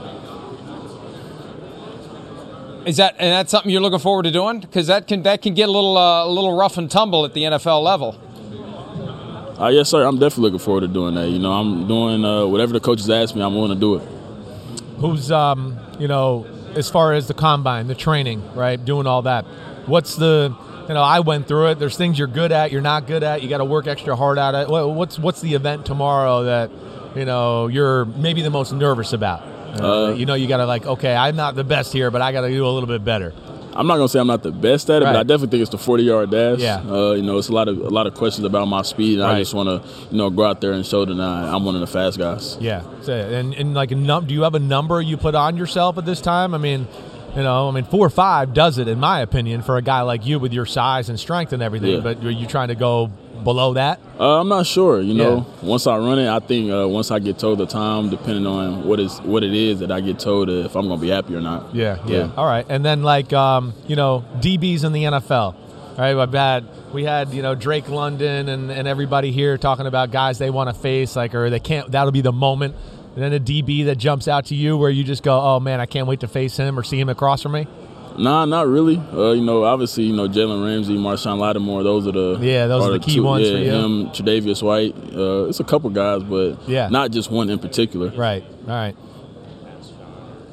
[2.85, 4.59] Is that and that's something you're looking forward to doing?
[4.59, 7.33] Because that can that can get a little uh, a little rough and tumble at
[7.33, 8.15] the NFL level.
[9.59, 10.05] Uh, yes, sir.
[10.05, 11.29] I'm definitely looking forward to doing that.
[11.29, 13.41] You know, I'm doing uh, whatever the coaches ask me.
[13.41, 14.01] I'm willing to do it.
[14.99, 19.45] Who's um you know as far as the combine, the training, right, doing all that.
[19.87, 20.55] What's the
[20.87, 21.79] you know I went through it.
[21.79, 23.41] There's things you're good at, you're not good at.
[23.41, 24.69] You got to work extra hard at it.
[24.69, 26.69] What's what's the event tomorrow that
[27.15, 29.54] you know you're maybe the most nervous about?
[29.81, 32.31] Uh, you know, you got to like, okay, I'm not the best here, but I
[32.31, 33.33] got to do a little bit better.
[33.77, 35.11] I'm not gonna say I'm not the best at it, Right.
[35.11, 36.59] but I definitely think it's the 40 yard dash.
[36.59, 36.77] Yeah.
[36.89, 39.27] Uh, you know, it's a lot of a lot of questions about my speed, and
[39.27, 39.35] Right.
[39.35, 41.81] I just want to you know go out there and show that I'm one of
[41.81, 42.57] the fast guys.
[42.61, 45.97] Yeah, So, and and like num- do you have a number you put on yourself
[45.97, 46.53] at this time?
[46.53, 46.87] I mean,
[47.35, 50.03] you know, I mean, four or five does it in my opinion for a guy
[50.03, 51.95] like you with your size and strength and everything.
[51.95, 51.99] Yeah.
[51.99, 53.11] But are you trying to go
[53.43, 53.99] below that?
[54.19, 55.01] Uh, I'm not sure.
[55.01, 58.09] You know, once I run it, I think uh, once I get told the time,
[58.09, 61.01] depending on what is what it is that I get told, uh, if I'm gonna
[61.01, 61.75] be happy or not.
[61.75, 62.31] Yeah, yeah.
[62.37, 65.31] All right, and then like um, you know, DBs in the NFL.
[65.31, 69.85] All right, I've had we had you know Drake London and, and everybody here talking
[69.85, 71.91] about guys they want to face, like or they can't.
[71.91, 72.75] That'll be the moment.
[73.15, 75.79] And then a DB that jumps out to you where you just go, oh man,
[75.79, 77.65] I can't wait to face him or see him across from me.
[78.17, 78.97] Nah, not really.
[79.13, 81.83] Uh, you know, obviously, you know Jalen Ramsey, Marshon Lattimore.
[81.83, 83.71] Those are the Yeah, those are the key two- ones Yeah, for you.
[83.71, 84.95] him, Tre'Davious White.
[85.15, 86.87] Uh, it's a couple guys, but Yeah.
[86.89, 88.13] not just one in particular.
[88.15, 88.43] Right.
[88.67, 88.95] All right.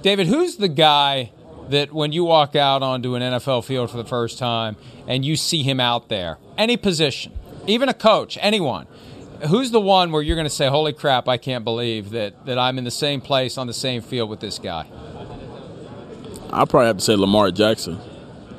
[0.03, 1.31] David, who's the guy
[1.71, 5.37] that when you walk out onto an NFL field for the first time and you
[5.37, 7.33] see him out there, any position,
[7.69, 8.87] even a coach, anyone,
[9.49, 12.59] who's the one where you're going to say, "Holy crap, I can't believe that that
[12.59, 14.87] I'm in the same place on the same field with this guy"?
[16.53, 17.99] I probably have to say Lamar Jackson.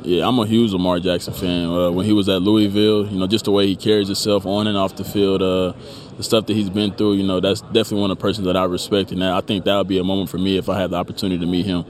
[0.02, 1.70] Yeah, I'm a huge Lamar Jackson fan.
[1.70, 4.68] Uh, when he was at Louisville, you know, just the way he carries himself on
[4.68, 5.74] and off the field, uh,
[6.18, 8.58] the stuff that he's been through, you know, that's definitely one of the persons that
[8.58, 10.89] I respect, and I think that would be a moment for me if I had
[10.89, 11.86] the opportunity to meet him.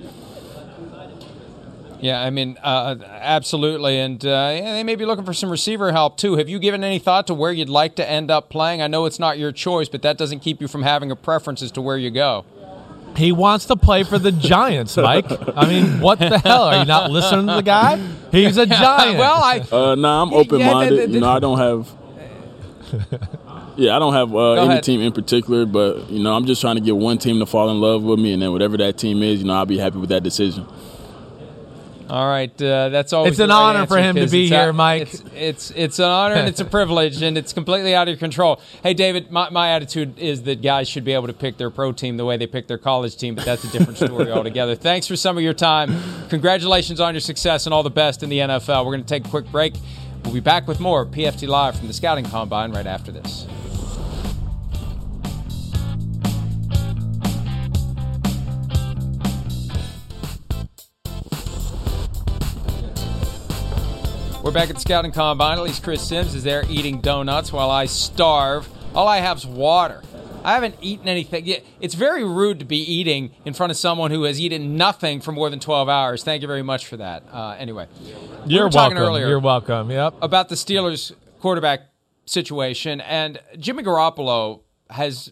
[2.01, 6.17] Yeah, I mean, uh, absolutely, and uh, they may be looking for some receiver help
[6.17, 6.35] too.
[6.35, 8.81] Have you given any thought to where you'd like to end up playing?
[8.81, 11.61] I know it's not your choice, but that doesn't keep you from having a preference
[11.61, 12.45] as to where you go.
[13.15, 15.25] He wants to play for the Giants, Mike.
[15.55, 16.63] I mean, what the hell?
[16.63, 17.97] Are you not listening to the guy?
[18.31, 19.17] He's a Giant.
[19.19, 21.11] well, I Uh, nah, I'm open minded.
[21.11, 21.87] you know, I don't have.
[23.75, 24.83] Yeah, I don't have uh, any ahead.
[24.83, 27.71] team in particular, but you know, I'm just trying to get one team to fall
[27.71, 29.97] in love with me, and then whatever that team is, you know, I'll be happy
[29.97, 30.67] with that decision.
[32.13, 34.75] All right, uh, that's always It's an right honor for him to be here, out-
[34.75, 35.01] Mike.
[35.01, 38.19] It's, it's it's an honor and it's a privilege, and it's completely out of your
[38.19, 38.61] control.
[38.83, 41.91] Hey, David, my, my attitude is that guys should be able to pick their pro
[41.91, 44.75] team the way they pick their college team, but that's a different story altogether.
[44.75, 45.91] Thanks for some of your time.
[46.29, 48.85] Congratulations on your success and all the best in the NFL.
[48.85, 49.73] We're going to take a quick break.
[50.23, 53.47] We'll be back with more PFT Live from the Scouting Combine right after this.
[64.43, 65.57] We're back at the Scouting Combine.
[65.57, 68.67] At least Chris Simms is there eating donuts while I starve.
[68.93, 70.03] All I have is water.
[70.43, 71.45] I haven't eaten anything.
[71.45, 71.63] yet.
[71.79, 75.31] It's very rude to be eating in front of someone who has eaten nothing for
[75.31, 76.25] more than 12 hours.
[76.25, 77.23] Thank you very much for that.
[77.31, 77.87] Uh, anyway,
[78.45, 78.97] You're talking welcome.
[78.97, 79.89] earlier You're welcome.
[79.89, 80.15] Yep.
[80.21, 81.83] about the Steelers quarterback
[82.25, 85.31] situation, and Jimmy Garoppolo has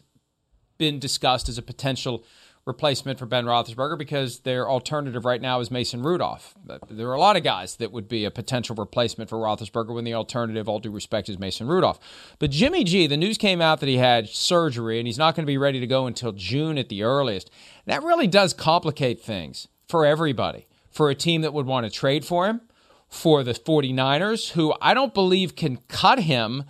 [0.78, 2.24] been discussed as a potential
[2.66, 6.54] replacement for Ben Roethlisberger because their alternative right now is Mason Rudolph.
[6.90, 10.04] There are a lot of guys that would be a potential replacement for Roethlisberger when
[10.04, 12.00] the alternative, all due respect, is Mason Rudolph.
[12.40, 15.44] But Jimmy G, the news came out that he had surgery and he's not going
[15.44, 17.50] to be ready to go until June at the earliest.
[17.86, 20.68] That really does complicate things for everybody.
[20.90, 22.62] For a team that would want to trade for him,
[23.08, 26.66] for the 49ers, who I don't believe can cut him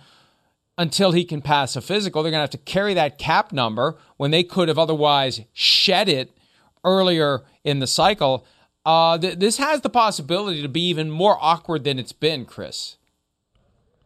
[0.82, 2.22] until he can pass a physical.
[2.22, 6.08] They're going to have to carry that cap number when they could have otherwise shed
[6.08, 6.30] it
[6.84, 8.44] earlier in the cycle.
[8.84, 12.96] Uh, th- this has the possibility to be even more awkward than it's been, Chris.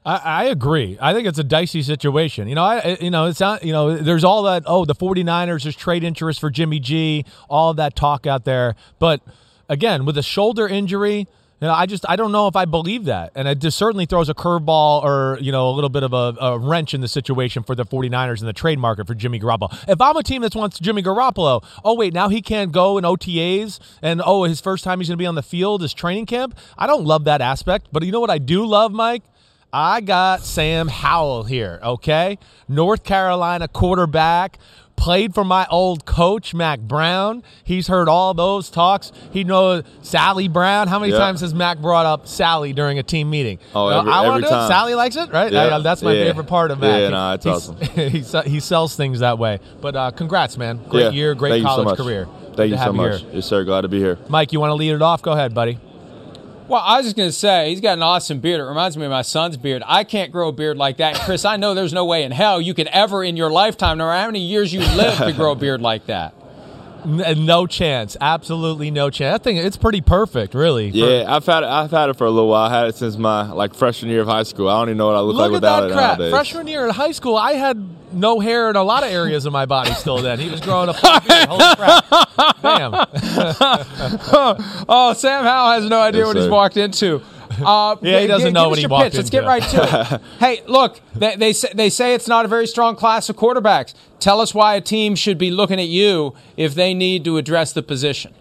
[0.05, 0.97] I, I agree.
[1.01, 2.47] I think it's a dicey situation.
[2.47, 5.65] You know, I you know, it's not, you know, there's all that oh, the 49ers
[5.65, 8.77] there's trade interest for Jimmy G, all that talk out there.
[9.01, 9.21] But
[9.69, 11.27] again, with a shoulder injury,
[11.61, 13.33] you know, I just I don't know if I believe that.
[13.35, 16.37] And it just certainly throws a curveball or, you know, a little bit of a,
[16.41, 19.73] a wrench in the situation for the 49ers in the trade market for Jimmy Garoppolo.
[19.89, 23.05] If I'm a team that wants Jimmy Garoppolo, oh wait, now he can't go in
[23.05, 26.27] OTAs and oh, his first time he's going to be on the field is training
[26.27, 26.59] camp.
[26.77, 29.23] I don't love that aspect, but you know what I do love, Mike?
[29.73, 32.39] I got Sam Howell here, okay?
[32.69, 34.59] North Carolina quarterback.
[34.97, 37.43] Played for my old coach, Mack Brown.
[37.63, 39.13] He's heard all those talks.
[39.31, 40.89] He knows Sally Brown.
[40.89, 41.19] How many Yeah.
[41.19, 43.59] times has Mack brought up Sally during a team meeting?
[43.75, 44.51] Oh, every- I wanna every do it.
[44.51, 44.69] time.
[44.69, 45.53] Sally likes it, right?
[45.53, 45.77] Yeah.
[45.77, 46.25] I- that's my Yeah.
[46.25, 46.99] favorite part of Mack.
[46.99, 47.77] Yeah, He- no, it's awesome.
[47.95, 49.61] he, he sells things that way.
[49.81, 50.81] But uh, congrats, man.
[50.89, 51.99] Great year, great Thank you so college much.
[51.99, 52.27] career.
[52.57, 53.21] Thank to you so much.
[53.21, 53.31] here.
[53.35, 53.65] Yes, sir.
[53.65, 54.19] Glad to be here.
[54.29, 55.21] Mike, you want to lead it off?
[55.23, 55.79] Go ahead, buddy.
[56.69, 58.61] Well, I was just going to say, he's got an awesome beard.
[58.61, 59.85] It reminds me of my son's beard.
[59.87, 61.15] I can't grow a beard like that.
[61.21, 64.07] Chris, I know there's no way in hell you could ever in your lifetime, no
[64.07, 66.35] matter how many years you live, to grow a beard like that.
[67.07, 68.17] No chance.
[68.21, 69.35] Absolutely no chance.
[69.35, 70.91] I think it's pretty perfect, really.
[70.91, 71.69] for- Yeah, I've had it.
[71.69, 72.69] I've had it for a little while.
[72.71, 74.69] I had it since my like freshman year of high school.
[74.69, 76.19] I don't even know what I look, Look like at without that it crap.
[76.19, 76.33] nowadays.
[76.33, 77.83] Freshman year in high school, I had
[78.13, 80.39] no hair in a lot of areas of my body still then.
[80.41, 81.49] He was growing a full beard.
[81.49, 82.05] Holy crap.
[82.63, 82.95] Damn.
[84.89, 87.23] oh, Sam Howell has no idea Yes, what he's walked into.
[87.65, 89.15] Uh, Yeah, he doesn't g- know what he walked pitch.
[89.15, 90.21] Let's get right to it.
[90.41, 93.95] hey, look, they, they say they say it's not a very strong class of quarterbacks.
[94.21, 97.73] Tell us why a team should be looking at you if they need to address
[97.73, 98.35] the position.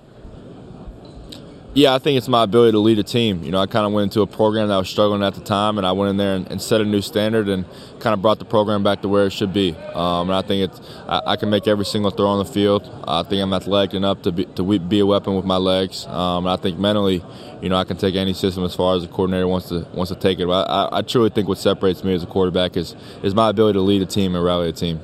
[1.76, 3.44] Yeah, I think it's my ability to lead a team.
[3.44, 5.78] You know, I kind of went into a program that was struggling at the time,
[5.78, 7.66] and I went in there and, and set a new standard and
[8.00, 9.76] kind of brought the program back to where it should be.
[9.94, 12.90] Um, and I think it's I, I can make every single throw on the field.
[13.06, 16.06] I think I'm athletic enough to be, to be a weapon with my legs.
[16.06, 17.22] Um, and I think mentally,
[17.62, 20.14] you know, I can take any system as far as the coordinator wants to wants
[20.14, 20.48] to take it.
[20.48, 23.76] But I, I, truly think what separates me as a quarterback is is my ability
[23.76, 25.02] to lead a team and rally a team.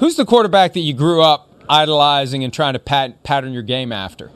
[0.00, 3.92] Who's the quarterback that you grew up idolizing and trying to pat, pattern your game
[3.92, 4.32] after?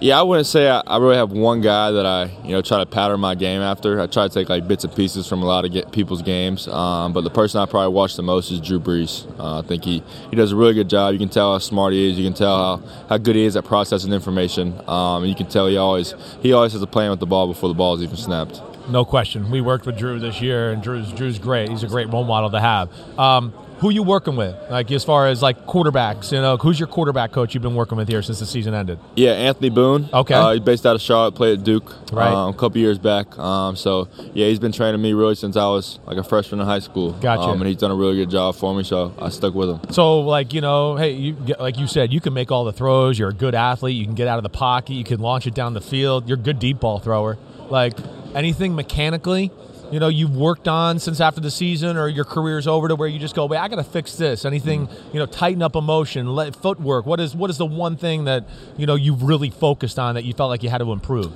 [0.00, 2.78] Yeah, I wouldn't say I, I really have one guy that I you know try
[2.78, 4.00] to pattern my game after.
[4.00, 6.68] I try to take like bits and pieces from a lot of get, people's games,
[6.68, 9.26] um, but the person I probably watch the most is Drew Brees.
[9.38, 11.12] Uh, I think he, he does a really good job.
[11.12, 12.18] You can tell how smart he is.
[12.18, 14.78] You can tell how, how good he is at processing information.
[14.88, 17.68] Um, you can tell he always he always has a plan with the ball before
[17.68, 18.60] the ball is even snapped.
[18.90, 19.50] no question.
[19.50, 21.70] We worked with Drew this year, and Drew's Drew's great.
[21.70, 22.90] He's a great role model to have.
[23.18, 23.52] Um,
[23.84, 24.56] who you working with?
[24.70, 27.98] Like as far as like quarterbacks, you know, who's your quarterback coach you've been working
[27.98, 28.98] with here since the season ended?
[29.14, 30.08] Yeah, Anthony Boone.
[30.10, 31.32] Okay, uh, he's based out of Charlotte.
[31.32, 32.32] Played at Duke right.
[32.32, 33.38] um, a couple years back.
[33.38, 36.66] Um, so yeah, he's been training me really since I was like a freshman in
[36.66, 37.12] high school.
[37.12, 37.42] Gotcha.
[37.42, 39.80] Um, and he's done a really good job for me, so I stuck with him.
[39.90, 43.18] So like you know, hey, you like you said, you can make all the throws.
[43.18, 43.96] You're a good athlete.
[43.96, 44.94] You can get out of the pocket.
[44.94, 46.26] You can launch it down the field.
[46.26, 47.36] You're a good deep ball thrower.
[47.68, 47.92] Like
[48.34, 49.50] anything mechanically
[49.94, 53.06] you know you've worked on since after the season or your career's over to where
[53.06, 56.56] you just go wait i gotta fix this anything you know tighten up emotion let
[56.56, 58.44] footwork what is what is the one thing that
[58.76, 61.32] you know you've really focused on that you felt like you had to improve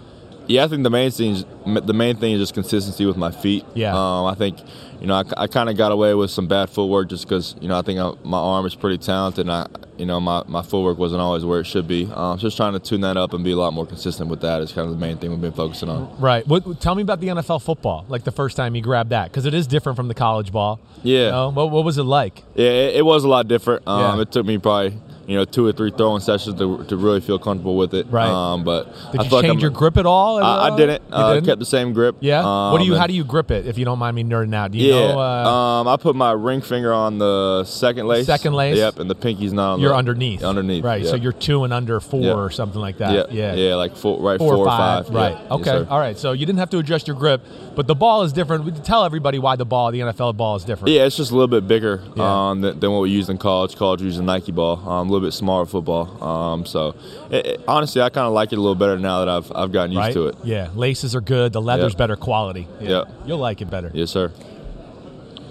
[0.49, 3.31] yeah, I think the main thing, is, the main thing is just consistency with my
[3.31, 3.67] feet.
[3.75, 3.91] Yeah.
[3.91, 4.59] Um, I think,
[4.99, 7.69] you know, I, I kind of got away with some bad footwork just because, you
[7.69, 9.67] know, I think I, my arm is pretty talented, and I,
[9.99, 12.09] you know, my, my footwork wasn't always where it should be.
[12.15, 14.41] Um, so just trying to tune that up and be a lot more consistent with
[14.43, 16.19] that is kind of the main thing we've been focusing on.
[16.21, 16.47] Right.
[16.47, 19.45] What, tell me about the NFL football, like the first time you grabbed that, because
[19.45, 20.81] it is different from the college ball.
[21.03, 21.27] Yeah.
[21.27, 21.49] You know?
[21.51, 22.45] what, what was it like?
[22.55, 23.87] Yeah, it, it was a lot different.
[23.87, 24.23] Um, Yeah.
[24.23, 27.39] It took me probably you know two or three throwing sessions to, to really feel
[27.39, 28.07] comfortable with it.
[28.09, 28.27] Right.
[28.27, 30.43] Um, but Did I you like change I'm- your grip at all?
[30.43, 31.03] I, I didn't.
[31.13, 31.47] Uh, didn't?
[31.47, 32.17] kept the same grip.
[32.21, 32.43] Yeah.
[32.73, 32.95] what do you?
[32.95, 33.67] Um, How do you grip it?
[33.67, 34.73] If you don't mind me nerding out.
[34.73, 35.13] Do you yeah.
[35.13, 35.21] know?
[35.21, 38.25] Uh, um, I put my ring finger on the second lace.
[38.25, 38.79] Second lace?
[38.79, 40.43] Yep, and the pinky's not on you're the, underneath.
[40.43, 40.85] Underneath.
[40.85, 41.05] Right.
[41.07, 42.35] So you're two and under four Yeah.
[42.35, 43.33] or something like that.
[43.33, 43.55] Yeah.
[43.55, 43.55] Yeah.
[43.55, 45.07] Yeah, like four, right, four, four or five.
[45.07, 45.15] five.
[45.15, 45.33] Right.
[45.33, 45.43] Yeah.
[45.43, 45.65] Yes, Okay.
[45.71, 45.87] sir.
[45.91, 46.19] All right.
[46.19, 47.43] So you didn't have to adjust your grip,
[47.75, 48.65] but the ball is different.
[48.65, 50.95] We tell everybody why the ball, the NFL ball, is different.
[50.95, 52.49] Yeah, it's just a little bit bigger Yeah.
[52.51, 53.77] um, than, than what we used in college.
[53.77, 56.23] College we used a Nike ball, um, a little bit smaller football.
[56.23, 56.95] Um, so,
[57.31, 59.73] it, it- honestly, I kind of like it a little better now that I've I've
[59.73, 60.13] gotten used Right?
[60.15, 60.37] to it.
[60.45, 60.69] Yeah.
[60.75, 61.53] Laces are good.
[61.53, 61.99] The leather's Yep.
[61.99, 62.67] better quality.
[62.81, 62.89] Yeah.
[62.91, 63.13] Yep.
[63.27, 63.91] You'll like it better.
[63.95, 64.31] Yes, sir.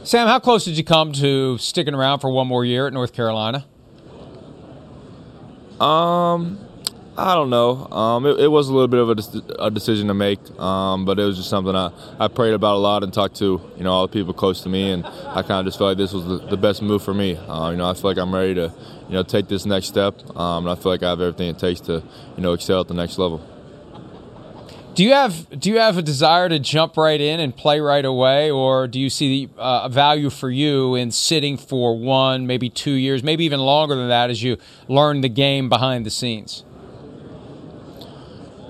[0.04, 3.12] Sam, how close did you come to sticking around for one more year at North
[3.14, 3.66] Carolina?
[5.80, 6.60] Um,
[7.18, 7.88] I don't know.
[7.88, 11.18] Um, it, it was a little bit of a, a decision to make, um, but
[11.18, 13.92] it was just something I, I prayed about a lot and talked to you know
[13.92, 16.26] all the people close to me, and I kind of just felt like this was
[16.26, 17.36] the, the best move for me.
[17.36, 18.72] Uh, you know, I feel like I'm ready to
[19.08, 21.58] you know take this next step, um, and I feel like I have everything it
[21.58, 22.04] takes to
[22.36, 23.42] you know excel at the next level.
[24.98, 28.04] Do you have do you have a desire to jump right in and play right
[28.04, 32.68] away, or do you see uh, a value for you in sitting for one, maybe
[32.68, 36.64] two years, maybe even longer than that, as you learn the game behind the scenes?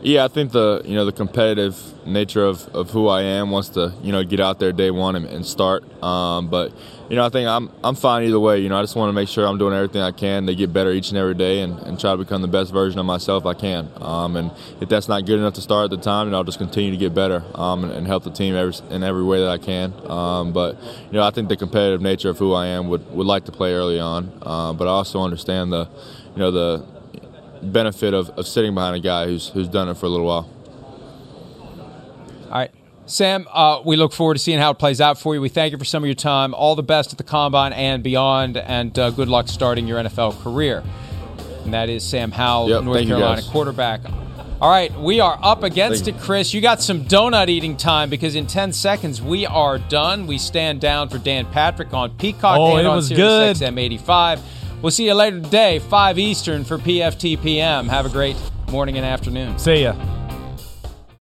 [0.01, 3.69] Yeah, I think the you know the competitive nature of, of who I am wants
[3.69, 5.86] to you know get out there day one and, and start.
[6.03, 6.73] Um, but
[7.10, 8.60] you know I think I'm I'm fine either way.
[8.60, 10.74] You know I just want to make sure I'm doing everything I can to get
[10.74, 13.45] better each and every day and, and try to become the best version of myself
[13.45, 13.89] I can.
[13.97, 14.51] Um, and
[14.82, 16.97] if that's not good enough to start at the time, then I'll just continue to
[16.97, 19.93] get better um, and, and help the team every, in every way that I can.
[20.10, 23.28] Um, but you know I think the competitive nature of who I am would, would
[23.28, 24.38] like to play early on.
[24.41, 25.89] Uh, but I also understand the
[26.34, 26.86] you know the
[27.62, 30.49] benefit of, of sitting behind a guy who's who's done it for a little while.
[32.45, 32.72] All right.
[33.08, 35.41] Sam, uh, we look forward to seeing how it plays out for you.
[35.41, 36.53] We thank you for some of your time.
[36.53, 40.41] All the best at the combine and beyond, and uh, good luck starting your NFL
[40.43, 40.84] career.
[41.64, 44.01] And that is Sam Howell, Yep, North Carolina quarterback.
[44.60, 46.53] All right, we are up against Thank it, Chris.
[46.53, 50.26] You got some donut eating time because in 10 seconds we are done.
[50.28, 53.68] We stand down for Dan Patrick on Peacock Oh, and it on was Sirius good.
[53.68, 54.41] XM 85.
[54.82, 57.88] We'll see you later today, 5 Eastern for PFTPM.
[57.88, 58.36] Have a great
[58.72, 59.60] morning and afternoon.
[59.60, 59.95] See ya.